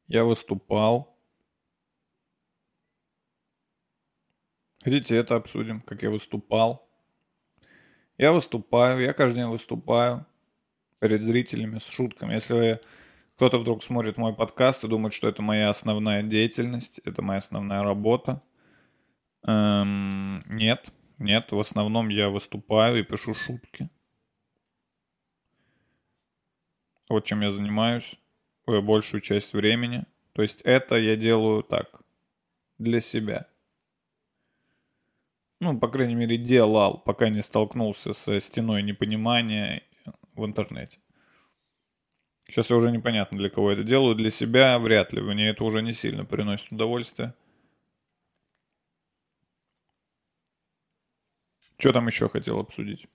[0.10, 1.16] Я выступал.
[4.84, 6.89] Хотите, это обсудим, как я выступал.
[8.18, 10.26] Я выступаю, я каждый день выступаю
[10.99, 12.34] перед зрителями с шутками.
[12.34, 12.82] Если
[13.36, 17.84] кто-то вдруг смотрит мой подкаст и думает, что это моя основная деятельность, это моя основная
[17.84, 18.41] работа,
[19.43, 23.91] эм, нет, нет, в основном я выступаю и пишу шутки.
[27.10, 28.20] Вот чем я занимаюсь
[28.82, 30.05] большую часть времени.
[30.34, 32.01] То есть это я делаю так,
[32.78, 33.47] для себя.
[35.59, 39.84] Ну, по крайней мере, делал, пока не столкнулся со стеной непонимания
[40.34, 40.99] в интернете.
[42.47, 44.15] Сейчас уже непонятно, для кого это делаю.
[44.15, 45.22] Для себя вряд ли.
[45.22, 47.36] Мне это уже не сильно приносит удовольствие.
[51.78, 53.07] Что там еще хотел обсудить?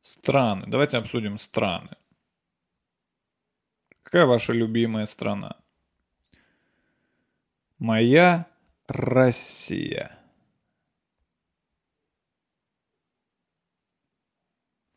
[0.00, 0.66] Страны.
[0.66, 1.96] Давайте обсудим страны.
[4.04, 5.56] Какая ваша любимая страна?
[7.78, 8.46] Моя
[8.86, 10.16] Россия.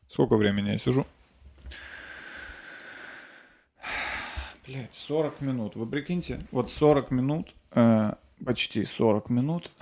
[0.06, 1.04] Сколько времени я сижу?
[4.66, 5.74] Блять, 40 минут.
[5.74, 8.12] Вы прикиньте, вот 40 минут, э,
[8.44, 9.72] почти 40 минут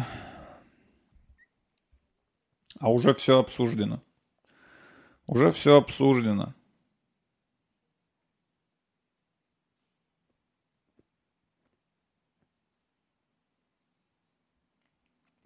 [2.78, 4.00] А уже все обсуждено.
[5.26, 6.54] Уже все обсуждено.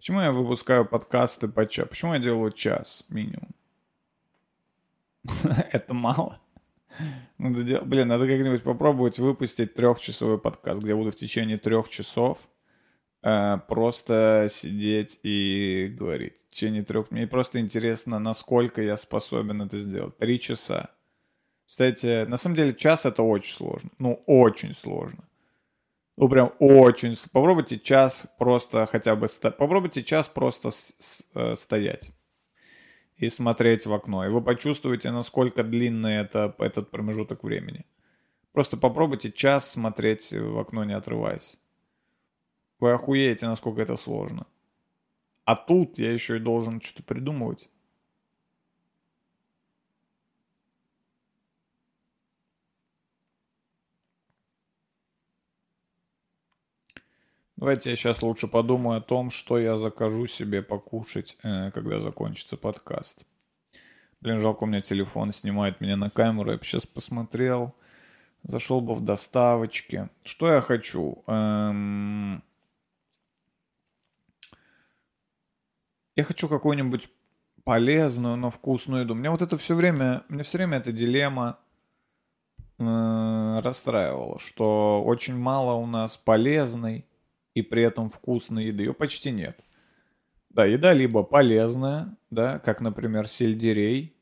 [0.01, 1.87] Почему я выпускаю подкасты по час?
[1.87, 3.51] Почему я делаю час минимум?
[5.71, 6.41] Это мало.
[7.37, 7.85] Надо дел...
[7.85, 12.39] Блин, надо как-нибудь попробовать выпустить трехчасовой подкаст, где я буду в течение трех часов
[13.21, 16.45] э, просто сидеть и говорить.
[16.47, 17.11] В течение трех...
[17.11, 20.17] Мне просто интересно, насколько я способен это сделать.
[20.17, 20.89] Три часа.
[21.67, 23.91] Кстати, на самом деле час это очень сложно.
[23.99, 25.23] Ну, очень сложно.
[26.17, 27.15] Ну, прям очень...
[27.31, 29.29] Попробуйте час просто хотя бы...
[29.29, 29.51] Сто...
[29.51, 30.95] Попробуйте час просто с...
[30.99, 31.23] С...
[31.33, 32.11] Э, стоять
[33.21, 34.25] и смотреть в окно.
[34.25, 37.85] И вы почувствуете, насколько длинный это, этот промежуток времени.
[38.51, 41.59] Просто попробуйте час смотреть в окно, не отрываясь.
[42.79, 44.47] Вы охуеете, насколько это сложно.
[45.45, 47.69] А тут я еще и должен что-то придумывать.
[57.61, 62.57] Давайте я сейчас лучше подумаю о том, что я закажу себе покушать, э, когда закончится
[62.57, 63.23] подкаст.
[64.19, 66.49] Блин, жалко, у меня телефон снимает меня на камеру.
[66.49, 67.75] Я бы сейчас посмотрел.
[68.41, 70.09] Зашел бы в доставочки.
[70.23, 71.23] Что я хочу?
[71.27, 72.43] Эм...
[76.15, 77.09] Я хочу какую-нибудь
[77.63, 79.13] полезную, но вкусную еду.
[79.13, 81.59] Мне вот это все время, мне все время эта дилемма
[82.79, 87.05] э, расстраивала, что очень мало у нас полезной
[87.53, 88.83] и при этом вкусной еды.
[88.83, 89.63] Ее почти нет.
[90.49, 94.17] Да, еда либо полезная, да, как, например, сельдерей,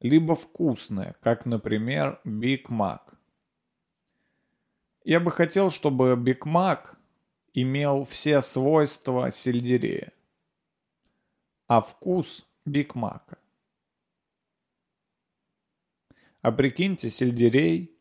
[0.00, 3.18] либо вкусная, как, например, Биг Мак.
[5.04, 6.98] Я бы хотел, чтобы Биг Мак
[7.52, 10.12] имел все свойства сельдерея,
[11.66, 13.38] а вкус Биг Мака.
[16.40, 17.98] А прикиньте, сельдерей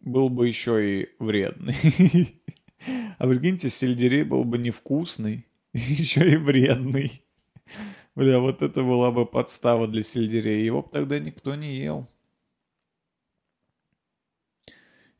[0.00, 1.74] был бы еще и вредный.
[2.86, 7.24] А прикиньте, сельдерей был бы невкусный, еще и вредный.
[8.14, 10.64] Бля, вот это была бы подстава для сельдерея.
[10.64, 12.08] Его бы тогда никто не ел.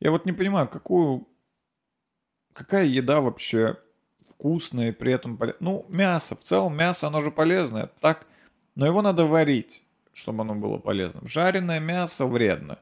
[0.00, 1.28] Я вот не понимаю, какую...
[2.52, 3.76] Какая еда вообще
[4.30, 5.60] вкусная и при этом полезная?
[5.60, 6.34] Ну, мясо.
[6.34, 7.90] В целом мясо, оно же полезное.
[8.00, 8.26] Так,
[8.74, 11.28] но его надо варить, чтобы оно было полезным.
[11.28, 12.80] Жареное мясо вредно.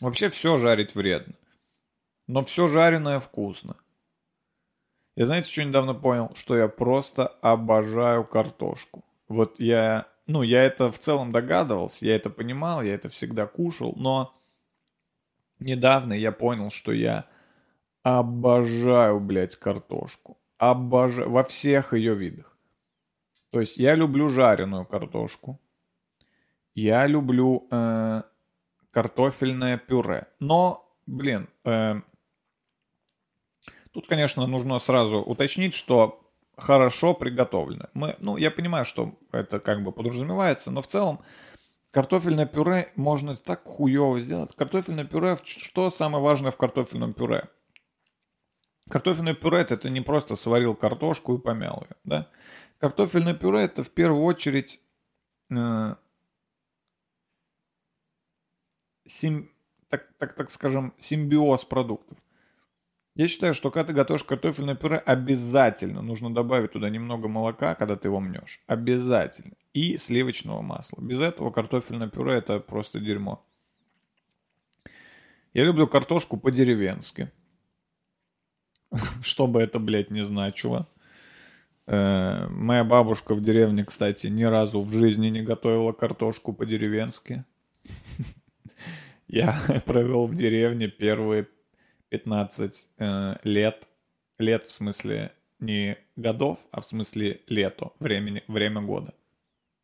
[0.00, 1.34] Вообще все жарить вредно
[2.28, 3.76] но все жареное вкусно.
[5.16, 6.30] Я знаете, что недавно понял?
[6.36, 9.04] Что я просто обожаю картошку.
[9.26, 13.94] Вот я, ну, я это в целом догадывался, я это понимал, я это всегда кушал,
[13.96, 14.32] но
[15.58, 17.26] недавно я понял, что я
[18.04, 20.38] обожаю, блядь, картошку.
[20.56, 22.56] Обожаю, во всех ее видах.
[23.50, 25.58] То есть я люблю жареную картошку.
[26.74, 28.22] Я люблю э,
[28.90, 30.28] картофельное пюре.
[30.38, 32.02] Но, блин, э,
[33.92, 36.20] Тут, конечно, нужно сразу уточнить, что
[36.56, 37.88] хорошо приготовлено.
[37.94, 41.20] Мы, ну, я понимаю, что это как бы подразумевается, но в целом
[41.90, 44.54] картофельное пюре можно так хуево сделать.
[44.56, 47.48] Картофельное пюре, что самое важное в картофельном пюре?
[48.90, 52.30] Картофельное пюре это не просто сварил картошку и помял ее, да?
[52.78, 54.80] Картофельное пюре это в первую очередь
[55.50, 55.94] э,
[59.04, 59.52] сим,
[59.88, 62.18] так, так, так скажем, симбиоз продуктов.
[63.18, 67.96] Я считаю, что когда ты готовишь картофельное пюре, обязательно нужно добавить туда немного молока, когда
[67.96, 68.60] ты его мнешь.
[68.68, 69.54] Обязательно.
[69.74, 71.02] И сливочного масла.
[71.02, 73.44] Без этого картофельное пюре это просто дерьмо.
[75.52, 77.32] Я люблю картошку по-деревенски.
[79.22, 80.88] Что бы это, блядь, не значило.
[81.86, 87.44] Э, моя бабушка в деревне, кстати, ни разу в жизни не готовила картошку по-деревенски.
[89.26, 91.48] Я провел в деревне первые
[92.10, 93.88] 15 э, лет,
[94.38, 99.14] лет в смысле не годов, а в смысле лето, времени, время года.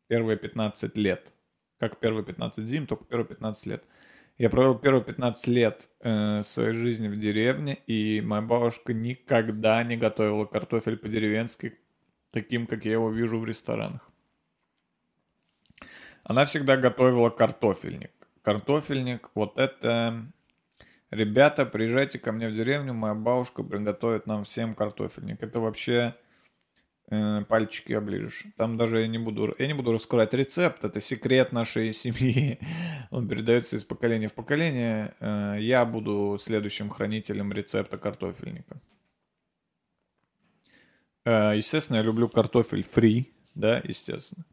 [0.07, 1.33] Первые 15 лет.
[1.79, 3.83] Как первые 15 зим, только первые 15 лет.
[4.37, 9.95] Я провел первые 15 лет э, своей жизни в деревне, и моя бабушка никогда не
[9.97, 11.77] готовила картофель по-деревенски,
[12.31, 14.09] таким, как я его вижу в ресторанах.
[16.23, 18.11] Она всегда готовила картофельник.
[18.41, 20.25] Картофельник, вот это
[21.11, 25.41] Ребята, приезжайте ко мне в деревню, моя бабушка приготовит нам всем картофельник.
[25.41, 26.15] Это вообще
[27.09, 28.45] э, пальчики оближешь.
[28.57, 32.59] Там даже я не буду, я не буду раскрывать рецепт, это секрет нашей семьи.
[33.11, 35.15] Он передается из поколения в поколение.
[35.19, 38.81] Э, я буду следующим хранителем рецепта картофельника.
[41.23, 44.45] Э, Естественно, я люблю картофель фри, да, естественно.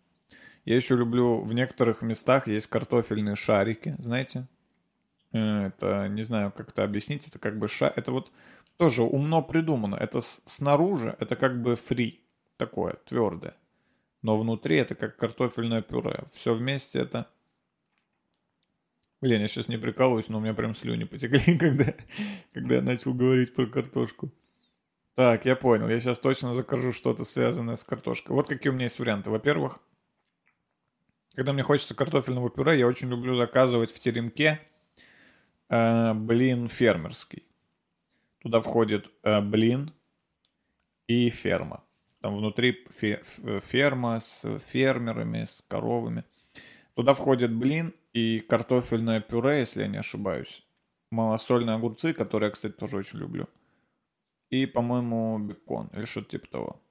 [0.64, 4.46] Я еще люблю, в некоторых местах есть картофельные шарики, знаете?
[5.32, 7.92] Э, Это, не знаю, как это объяснить, это как бы ша...
[7.94, 8.30] Это вот
[8.76, 9.96] тоже умно придумано.
[9.96, 12.20] Это снаружи, это как бы фри,
[12.56, 13.56] такое, твердое.
[14.22, 16.24] Но внутри это как картофельное пюре.
[16.34, 17.28] Все вместе это...
[19.20, 21.94] Блин, я сейчас не прикалываюсь, но у меня прям слюни потекли, когда,
[22.52, 24.32] когда я начал говорить про картошку.
[25.14, 25.88] Так, я понял.
[25.88, 28.34] Я сейчас точно закажу что-то связанное с картошкой.
[28.34, 29.30] Вот какие у меня есть варианты.
[29.30, 29.78] Во-первых,
[31.34, 34.60] когда мне хочется картофельного пюре, я очень люблю заказывать в теремке
[35.72, 37.44] э, блин фермерский.
[38.40, 39.92] Туда входит э, блин
[41.06, 41.82] и ферма.
[42.20, 46.24] Там внутри ферма с фермерами, с коровами.
[46.94, 50.64] Туда входит блин и картофельное пюре, если я не ошибаюсь.
[51.10, 53.48] Малосольные огурцы, которые я, кстати, тоже очень люблю.
[54.50, 56.82] И, по-моему, бекон или что-то типа того.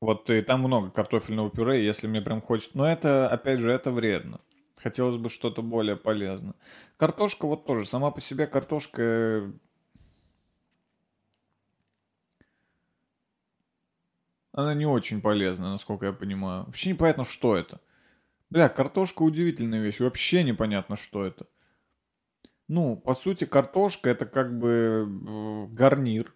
[0.00, 2.76] Вот и там много картофельного пюре, если мне прям хочется.
[2.76, 4.40] Но это, опять же, это вредно.
[4.86, 6.54] Хотелось бы что-то более полезное.
[6.96, 7.86] Картошка вот тоже.
[7.86, 9.02] Сама по себе картошка...
[9.02, 9.52] э,
[14.52, 16.66] Она не очень полезна, насколько я понимаю.
[16.66, 17.80] Вообще непонятно, что это.
[18.48, 19.98] Бля, картошка удивительная вещь.
[19.98, 21.48] Вообще непонятно, что это.
[22.68, 26.32] Ну, по сути, картошка это как бы э, гарнир.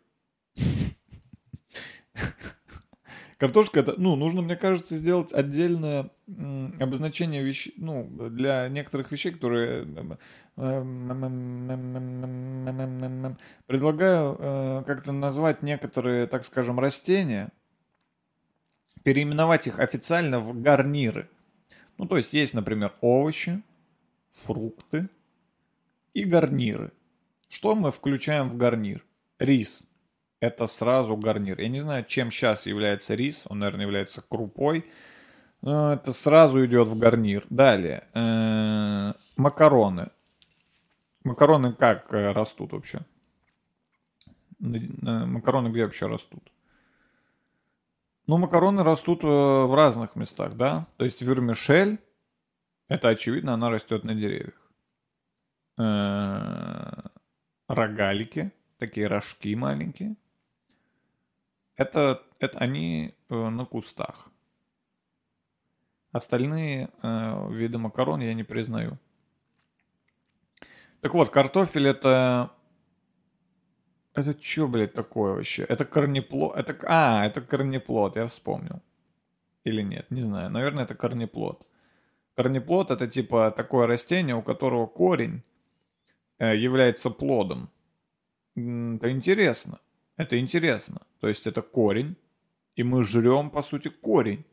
[3.41, 6.11] Картошка это, ну, нужно, мне кажется, сделать отдельное
[6.79, 9.87] обозначение вещей, ну, для некоторых вещей, которые
[10.59, 10.85] э,
[13.67, 17.51] предлагаю э, как-то назвать некоторые, так скажем, растения,
[19.05, 21.31] переименовать их официально в гарниры.
[21.97, 23.63] Ну, то есть есть, например, овощи,
[24.33, 25.09] фрукты
[26.13, 26.93] и гарниры.
[27.49, 29.03] Что мы включаем в гарнир?
[29.39, 29.87] Рис.
[30.41, 31.61] Это сразу гарнир.
[31.61, 33.43] Я не знаю, чем сейчас является рис.
[33.47, 34.91] Он, наверное, является крупой.
[35.61, 37.45] Но это сразу идет в гарнир.
[37.51, 38.05] Далее.
[38.15, 40.09] э, Макароны.
[41.25, 43.01] Макароны как э, растут вообще?
[44.59, 46.51] Макароны где вообще растут?
[48.27, 50.87] Ну, макароны растут э, в разных местах, да?
[50.97, 51.99] То есть вермишель,
[52.89, 54.55] это очевидно, она растет на деревьях.
[57.69, 60.17] Рогалики, такие рожки маленькие.
[61.81, 64.31] Это, это они э, на кустах.
[66.13, 68.99] Остальные э, виды макарон я не признаю.
[71.01, 72.51] Так вот, картофель это...
[74.13, 75.63] Это что, блядь, такое вообще?
[75.63, 76.55] Это корнеплод?
[76.55, 76.79] Это...
[76.87, 78.83] А, это корнеплод, я вспомнил.
[79.65, 80.51] Или нет, не знаю.
[80.51, 81.67] Наверное, это корнеплод.
[82.37, 85.43] Корнеплод это типа такое растение, у которого корень
[86.39, 87.71] э, является плодом.
[88.55, 89.81] Это интересно.
[90.21, 91.01] Это интересно.
[91.21, 92.15] То есть это корень,
[92.77, 94.45] и мы жрем, по сути, корень.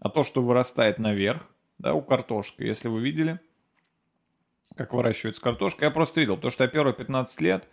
[0.00, 1.48] А то, что вырастает наверх,
[1.78, 3.38] да, у картошки, если вы видели,
[4.74, 7.68] как выращивается картошка, я просто видел, потому что я первые 15 лет,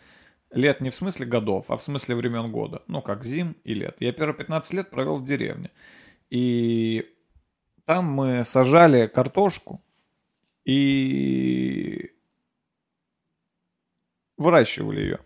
[0.51, 3.95] лет не в смысле годов, а в смысле времен года, ну, как зим и лет.
[3.99, 5.71] Я первые 15 лет провел в деревне.
[6.29, 7.11] И
[7.86, 9.81] там мы сажали картошку
[10.65, 12.11] и
[14.38, 15.19] выращивали ее.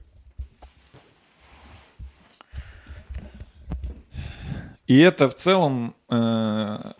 [4.88, 6.94] И это в целом э,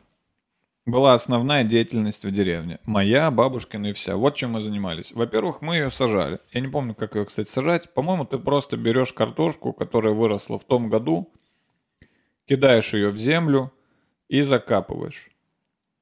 [0.86, 2.80] была основная деятельность в деревне.
[2.86, 4.18] Моя, бабушкина и вся.
[4.18, 5.14] Вот чем мы занимались.
[5.14, 6.40] Во-первых, мы ее сажали.
[6.52, 7.94] Я не помню, как ее, кстати, сажать.
[7.94, 11.32] По-моему, ты просто берешь картошку, которая выросла в том году,
[12.46, 13.72] кидаешь ее в землю
[14.28, 15.30] и закапываешь.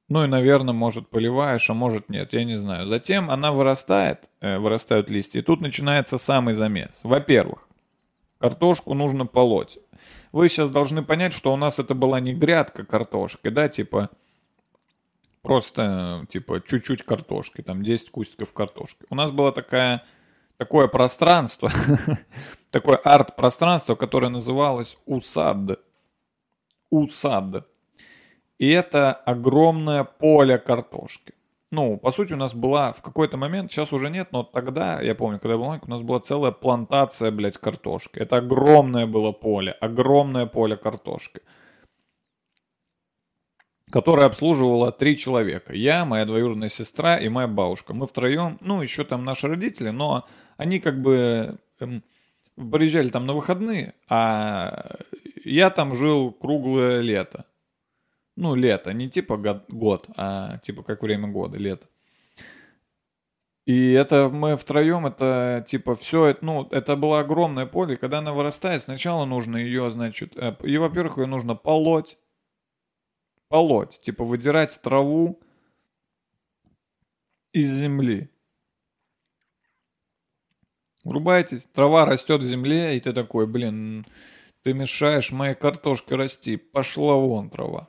[0.08, 2.86] Ну и, наверное, может, поливаешь, а может нет, я не знаю.
[2.86, 7.00] Затем она вырастает, э, вырастают листья, и тут начинается самый замес.
[7.02, 7.66] Во-первых,
[8.38, 9.78] картошку нужно полоть.
[10.32, 14.10] Вы сейчас должны понять, что у нас это была не грядка картошки, да, типа
[15.46, 19.06] просто, типа, чуть-чуть картошки, там 10 кустиков картошки.
[19.10, 20.04] У нас было такая,
[20.56, 21.70] такое пространство,
[22.70, 25.78] такое арт-пространство, которое называлось УСАД.
[26.90, 27.64] УСАД.
[28.58, 31.34] И это огромное поле картошки.
[31.76, 35.14] Ну, по сути, у нас была в какой-то момент, сейчас уже нет, но тогда, я
[35.14, 38.18] помню, когда я был маленький, у нас была целая плантация, блядь, картошки.
[38.18, 41.42] Это огромное было поле, огромное поле картошки,
[43.90, 45.74] которое обслуживало три человека.
[45.74, 47.92] Я, моя двоюродная сестра и моя бабушка.
[47.92, 50.24] Мы втроем, ну, еще там наши родители, но
[50.56, 52.02] они как бы эм,
[52.56, 54.96] приезжали там на выходные, а
[55.44, 57.44] я там жил круглое лето.
[58.36, 61.86] Ну, лето, не типа год, год, а типа как время года, лето.
[63.66, 67.96] И это мы втроем, это типа все, ну, это было огромное поле.
[67.96, 72.18] Когда она вырастает, сначала нужно ее, значит, э, и, во-первых, ее нужно полоть.
[73.48, 75.40] Полоть, типа выдирать траву
[77.52, 78.30] из земли.
[81.04, 84.04] Врубаетесь, трава растет в земле, и ты такой, блин,
[84.62, 86.56] ты мешаешь моей картошке расти.
[86.56, 87.88] Пошла вон трава.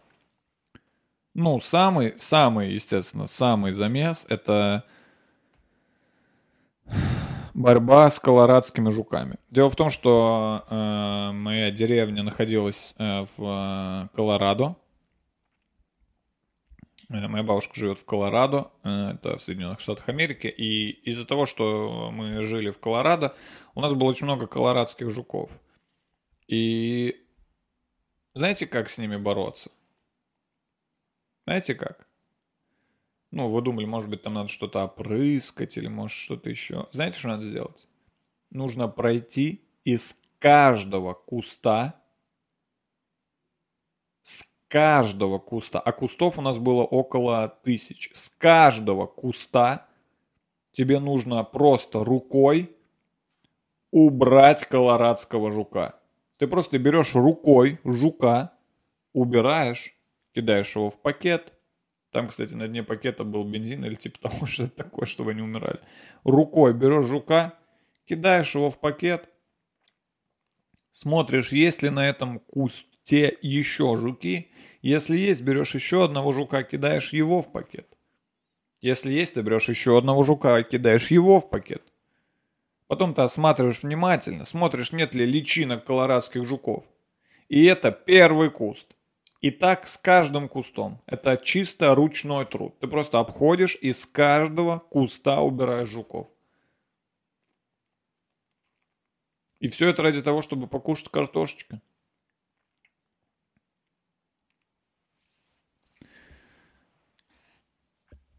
[1.38, 4.84] Ну, самый, самый, естественно, самый замес– это
[7.54, 9.38] борьба с колорадскими жуками.
[9.52, 14.78] Дело в том, что э, моя деревня находилась э, в э, Колорадо.
[17.10, 20.48] Э, моя бабушка живет в Колорадо, э, это в Соединенных Штатах Америки.
[20.48, 23.36] И из-за того, что мы жили в Колорадо,
[23.76, 25.52] у нас было очень много колорадских жуков.
[26.48, 27.16] И
[28.34, 29.70] знаете, как с ними бороться?
[31.48, 32.10] Знаете как?
[33.32, 36.90] Ну, вы думали, может быть, там надо что-то опрыскать или может что-то еще.
[36.92, 37.88] Знаете, что надо сделать?
[38.50, 42.02] Нужно пройти из каждого куста,
[44.24, 49.88] с каждого куста, а кустов у нас было около тысяч, с каждого куста
[50.72, 52.76] тебе нужно просто рукой
[53.92, 55.98] убрать колорадского жука.
[56.40, 58.52] Ты просто берешь рукой жука,
[59.14, 59.97] убираешь,
[60.38, 61.52] кидаешь его в пакет.
[62.12, 65.80] Там, кстати, на дне пакета был бензин или типа того, что такое, чтобы они умирали.
[66.24, 67.58] Рукой берешь жука,
[68.06, 69.30] кидаешь его в пакет,
[70.92, 74.52] смотришь, есть ли на этом кусте еще жуки.
[74.84, 77.88] Если есть, берешь еще одного жука, кидаешь его в пакет.
[78.80, 81.82] Если есть, ты берешь еще одного жука, кидаешь его в пакет.
[82.86, 86.86] Потом ты осматриваешь внимательно, смотришь, нет ли личинок колорадских жуков.
[87.50, 88.97] И это первый куст.
[89.42, 91.02] И так с каждым кустом.
[91.06, 92.78] Это чисто ручной труд.
[92.80, 96.28] Ты просто обходишь и с каждого куста убираешь жуков.
[99.60, 101.82] И все это ради того, чтобы покушать картошечка.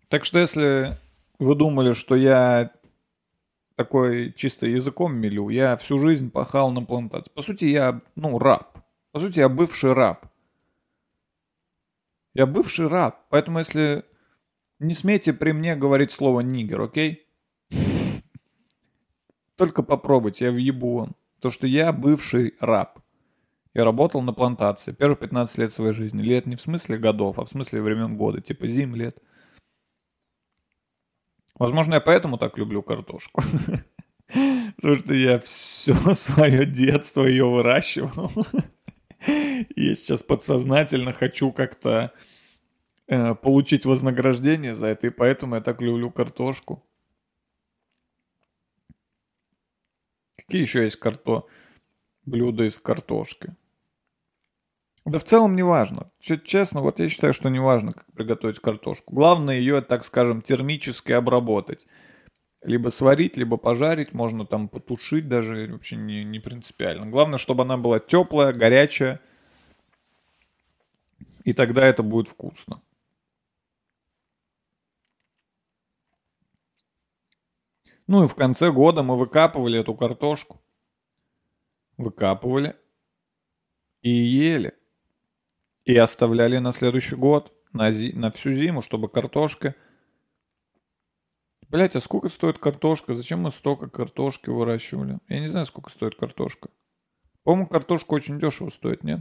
[0.09, 0.99] Так что если
[1.39, 2.73] вы думали, что я
[3.77, 7.31] такой чисто языком милю, я всю жизнь пахал на плантации.
[7.31, 8.79] По сути, я, ну, раб.
[9.13, 10.28] По сути, я бывший раб.
[12.39, 13.27] Я бывший раб.
[13.31, 14.05] Поэтому, если
[14.79, 17.27] не смейте при мне говорить слово нигер, окей?
[19.57, 21.17] Только попробуйте, я въебу вам.
[21.41, 23.01] То, что я бывший раб.
[23.75, 26.23] Я работал на плантации первые 15 лет своей жизни.
[26.23, 28.41] Лет не в смысле годов, а в смысле времен года.
[28.41, 29.19] Типа зим, лет.
[31.57, 33.43] Возможно, я поэтому так люблю картошку.
[34.77, 38.31] Потому что я все свое детство ее выращивал.
[39.77, 42.13] Я сейчас подсознательно хочу как-то
[43.07, 46.85] э, получить вознаграждение за это, и поэтому я так люблю картошку.
[50.37, 51.47] Какие еще есть карто...
[52.25, 53.55] блюда из картошки?
[55.05, 56.11] Да в целом не важно.
[56.21, 59.15] Честно, вот я считаю, что не важно, как приготовить картошку.
[59.15, 61.87] Главное ее, так скажем, термически обработать.
[62.63, 67.07] Либо сварить, либо пожарить, можно там потушить даже, вообще не, не принципиально.
[67.07, 69.21] Главное, чтобы она была теплая, горячая,
[71.45, 72.83] и тогда это будет вкусно.
[78.09, 80.61] Ну и в конце года мы выкапывали эту картошку.
[81.97, 82.75] Выкапывали
[84.03, 84.75] и ели.
[85.85, 89.75] И оставляли на следующий год, на, зи- на всю зиму, чтобы картошка...
[91.69, 93.15] Блять, а сколько стоит картошка?
[93.15, 95.19] Зачем мы столько картошки выращивали?
[95.29, 96.71] Я не знаю, сколько стоит картошка.
[97.43, 99.21] По-моему, картошка очень дешево стоит, нет?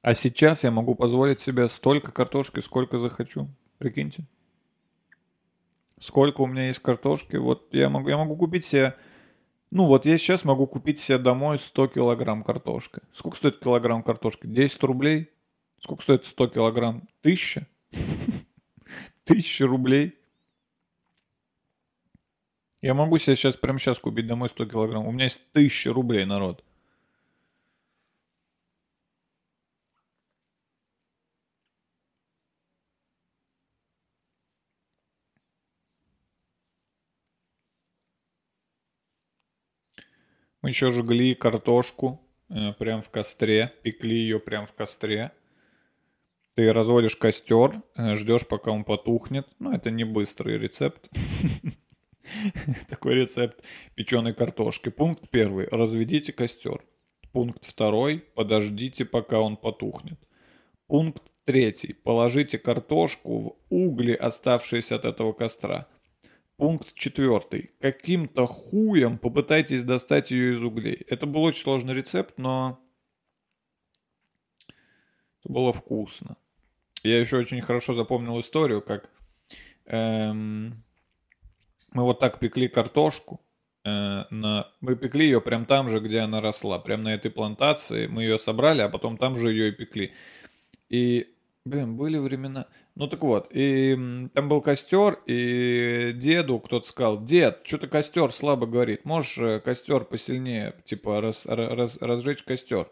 [0.00, 3.48] А сейчас я могу позволить себе столько картошки, сколько захочу.
[3.76, 4.24] Прикиньте.
[6.00, 8.96] Сколько у меня есть картошки, вот я могу, я могу купить себе...
[9.70, 13.02] Ну вот я сейчас могу купить себе домой 100 килограмм картошки.
[13.12, 14.46] Сколько стоит килограмм картошки?
[14.46, 15.30] 10 рублей?
[15.78, 17.08] Сколько стоит 100 килограмм?
[17.20, 17.66] Тысяча?
[19.24, 20.14] Тысяча рублей?
[22.80, 25.06] Я могу себе сейчас, прямо сейчас купить домой 100 килограмм.
[25.06, 26.64] У меня есть тысяча рублей, народ.
[40.62, 45.32] Мы еще жгли картошку э, прям в костре, пекли ее прям в костре.
[46.54, 49.46] Ты разводишь костер, э, ждешь, пока он потухнет.
[49.60, 51.08] Ну, это не быстрый рецепт.
[52.88, 53.62] Такой рецепт
[53.94, 54.88] печеной картошки.
[54.88, 55.68] Пункт первый.
[55.68, 56.84] Разведите костер.
[57.32, 58.24] Пункт второй.
[58.34, 60.18] Подождите, пока он потухнет.
[60.88, 61.92] Пункт третий.
[61.92, 65.86] Положите картошку в угли, оставшиеся от этого костра.
[66.58, 67.70] Пункт четвертый.
[67.78, 71.06] Каким-то хуем попытайтесь достать ее из углей.
[71.08, 72.80] Это был очень сложный рецепт, но
[75.38, 76.36] это было вкусно.
[77.04, 79.08] Я еще очень хорошо запомнил историю, как
[79.84, 80.82] эм,
[81.92, 83.40] мы вот так пекли картошку.
[83.84, 84.68] Э, на...
[84.80, 86.80] Мы пекли ее прям там же, где она росла.
[86.80, 88.08] Прям на этой плантации.
[88.08, 90.12] Мы ее собрали, а потом там же ее и пекли.
[90.88, 92.66] И, блин, были времена...
[92.98, 93.96] Ну так вот, и
[94.34, 100.04] там был костер, и деду кто-то сказал, дед, что-то костер слабо говорит, можешь э, костер
[100.04, 102.90] посильнее, типа, раз, раз, разжечь костер.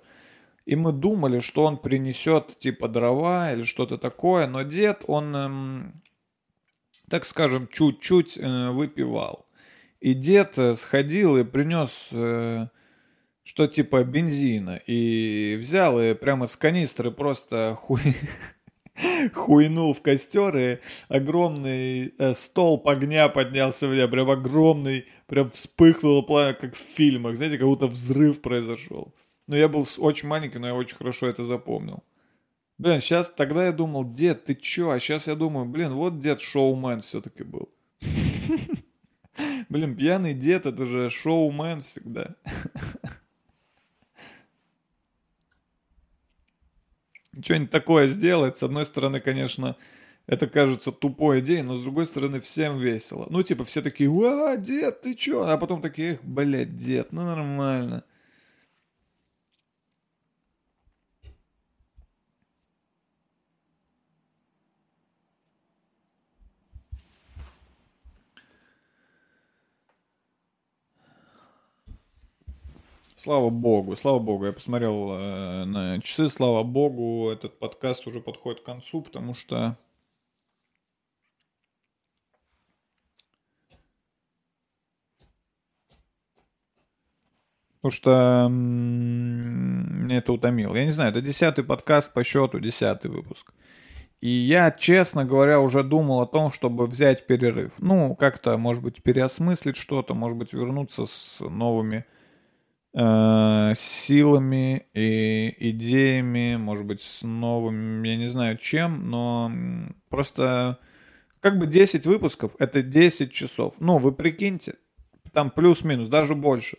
[0.65, 6.03] И мы думали, что он принесет, типа, дрова или что-то такое, но дед, он, эм,
[7.11, 9.49] так скажем, чуть-чуть э, выпивал.
[9.99, 12.69] И дед э, сходил и принес э,
[13.43, 18.15] что типа бензина, и взял и прямо с канистры просто хуй
[19.35, 26.23] хуйнул в костер, и огромный э, столб огня поднялся в меня, прям огромный, прям вспыхнуло
[26.23, 29.15] пламя, как в фильмах, знаете, как будто взрыв произошел.
[29.47, 32.03] Но я был очень маленький, но я очень хорошо это запомнил.
[32.79, 34.91] Блин, сейчас, тогда я думал, дед, ты чё?
[34.91, 37.71] А сейчас я думаю, блин, вот дед шоумен все-таки был.
[39.69, 42.37] Блин, пьяный дед, это же шоумен всегда.
[47.43, 49.77] Что-нибудь такое сделать, с одной стороны, конечно,
[50.27, 53.27] это кажется тупой идеей, но с другой стороны, всем весело.
[53.31, 55.45] Ну, типа, все такие, а, дед, ты чё?
[55.45, 58.05] А потом такие, эх, блядь, дед, ну нормально.
[73.27, 78.61] Слава богу, слава богу, я посмотрел э, на часы, слава богу, этот подкаст уже подходит
[78.61, 79.77] к концу, потому что
[87.81, 90.77] Потому что мне это утомило.
[90.77, 93.53] Я не знаю, это десятый подкаст по счету, десятый выпуск.
[94.21, 97.73] И я, честно говоря, уже думал о том, чтобы взять перерыв.
[97.79, 102.05] Ну, как-то, может быть, переосмыслить что-то, может быть, вернуться с новыми
[102.97, 109.53] силами и идеями, может быть, с новым, я не знаю чем, но
[110.09, 110.79] просто
[111.41, 113.75] как бы 10 выпусков— это 10 часов.
[113.81, 114.77] Ну, вы прикиньте,
[115.33, 116.79] там плюс-минус, даже больше.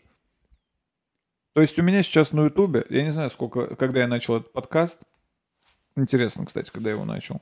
[1.53, 4.51] То есть у меня сейчас на Ютубе, я не знаю, сколько, когда я начал этот
[4.51, 5.01] подкаст.
[5.95, 7.41] Интересно, кстати, когда я его начал.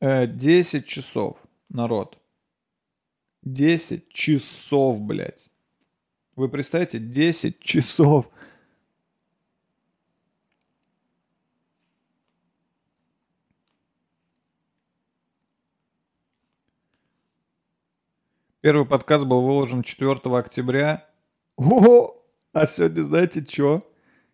[0.00, 2.18] Э, 10 часов, народ.
[3.46, 5.50] 10 часов, блядь.
[6.34, 8.28] Вы представьте, 10 часов.
[18.60, 21.08] Первый подкаст был выложен 4 октября.
[21.56, 22.16] О,
[22.52, 23.88] а сегодня знаете что?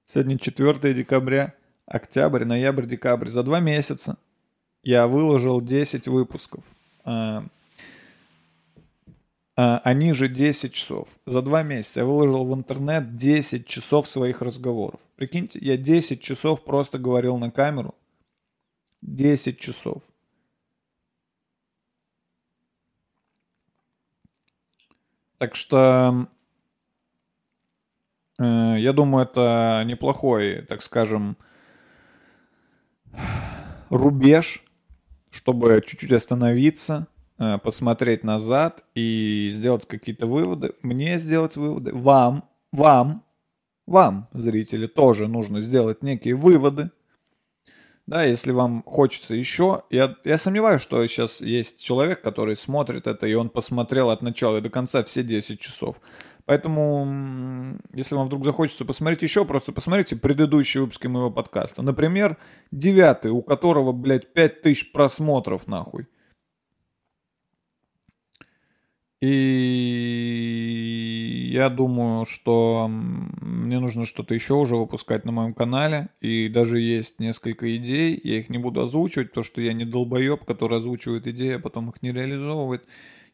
[0.07, 1.55] Сегодня 4 декабря,
[1.85, 3.29] октябрь, ноябрь, декабрь.
[3.29, 4.17] За два месяца
[4.83, 6.65] я выложил 10 выпусков.
[9.65, 11.09] А, они же 10 часов.
[11.25, 14.99] За два месяца я выложил в интернет 10 часов своих разговоров.
[15.15, 17.95] Прикиньте, я 10 часов просто говорил на камеру.
[19.03, 20.03] 10 часов.
[25.39, 26.27] Так что
[28.41, 31.37] э, я думаю, это неплохой, так скажем,
[33.91, 34.65] рубеж,
[35.31, 37.07] чтобы чуть-чуть остановиться,
[37.63, 40.75] посмотреть назад и сделать какие-то выводы.
[40.83, 41.93] Мне сделать выводы.
[41.93, 43.25] Вам, вам,
[43.87, 46.91] вам, зрители, тоже нужно сделать некие выводы.
[48.07, 49.85] Да, если вам хочется еще.
[49.91, 54.59] Я, я сомневаюсь, что сейчас есть человек, который смотрит это, и он посмотрел от начала
[54.59, 56.01] и до конца все 10 часов.
[56.45, 61.83] Поэтому, если вам вдруг захочется посмотреть еще, просто посмотрите предыдущие выпуски моего подкаста.
[61.83, 62.37] Например,
[62.73, 66.09] девятый, у которого, блядь, 5000 просмотров, нахуй.
[69.23, 70.83] И
[71.53, 76.09] я думаю, что мне нужно что-то еще уже выпускать на моем канале.
[76.21, 78.21] И даже есть несколько идей.
[78.25, 81.91] Я их не буду озвучивать, потому что я не долбоеб, который озвучивает идеи, а потом
[81.91, 82.85] их не реализовывает.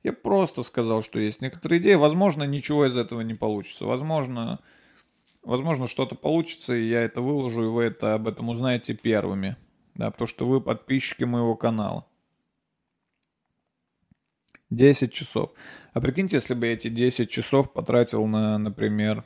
[0.02, 1.94] Я просто сказал, что есть некоторые идеи.
[1.94, 3.86] Возможно, ничего из этого не получится.
[3.86, 4.60] Возможно,
[5.42, 9.56] возможно что-то получится, и я это выложу, и вы это, об этом узнаете первыми.
[9.94, 12.04] Да, потому что вы подписчики моего канала.
[14.70, 15.52] 10 часов.
[15.98, 19.24] А прикиньте, если бы я эти 10 часов потратил на, например,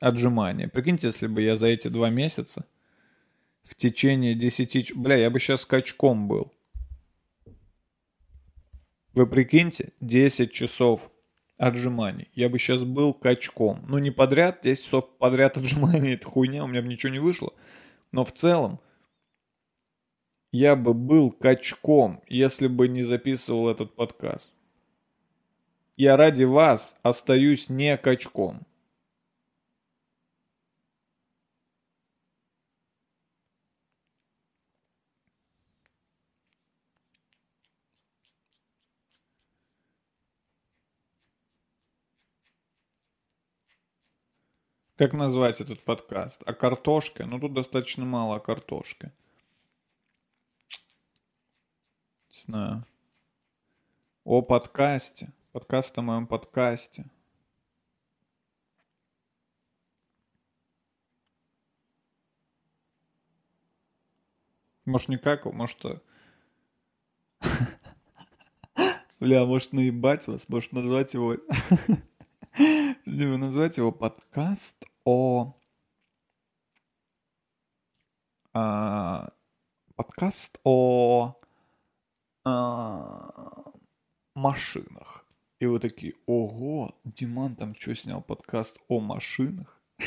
[0.00, 0.66] отжимания.
[0.66, 2.64] Прикиньте, если бы я за эти два месяца
[3.64, 4.86] в течение 10...
[4.86, 6.54] ч- Бля, я бы сейчас качком был.
[9.12, 11.12] Вы прикиньте, 10 часов
[11.58, 12.30] отжиманий.
[12.32, 13.84] Я бы сейчас был качком.
[13.86, 17.52] Ну, не подряд, 10 часов подряд отжиманий, это хуйня, у меня бы ничего не вышло.
[18.10, 18.80] Но в целом,
[20.50, 24.54] я бы был качком, если бы не записывал этот подкаст.
[26.00, 28.66] Я ради вас остаюсь не качком.
[44.96, 46.42] Как назвать этот подкаст?
[46.46, 47.26] О картошке?
[47.26, 49.12] Ну, тут достаточно мало о картошке.
[52.30, 52.86] Не знаю.
[54.24, 55.30] О подкасте.
[55.52, 57.10] Подкаст о моем подкасте.
[64.84, 65.84] Может, никак, может...
[65.84, 65.98] э,
[69.18, 71.34] Бля, может, наебать вас, может, назвать его...
[73.04, 75.58] Либо назвать его подкаст о...
[78.52, 79.32] а,
[79.96, 81.36] подкаст о
[82.44, 83.64] а,
[84.36, 85.26] машинах.
[85.60, 89.78] И вы такие, ого, Диман там что снял подкаст о машинах?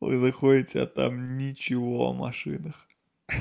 [0.00, 2.88] Вы заходите, а там ничего о машинах.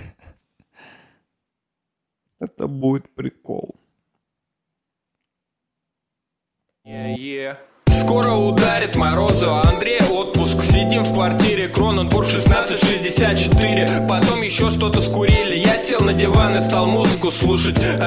[2.40, 3.76] Это будет прикол.
[6.84, 7.58] Е-е.
[8.02, 15.56] Скоро ударит морозу, а Андрей отпуск Сидим в квартире, Кроненбург 1664 Потом еще что-то скурили
[15.56, 17.80] Я сел на диван и стал музыку слушать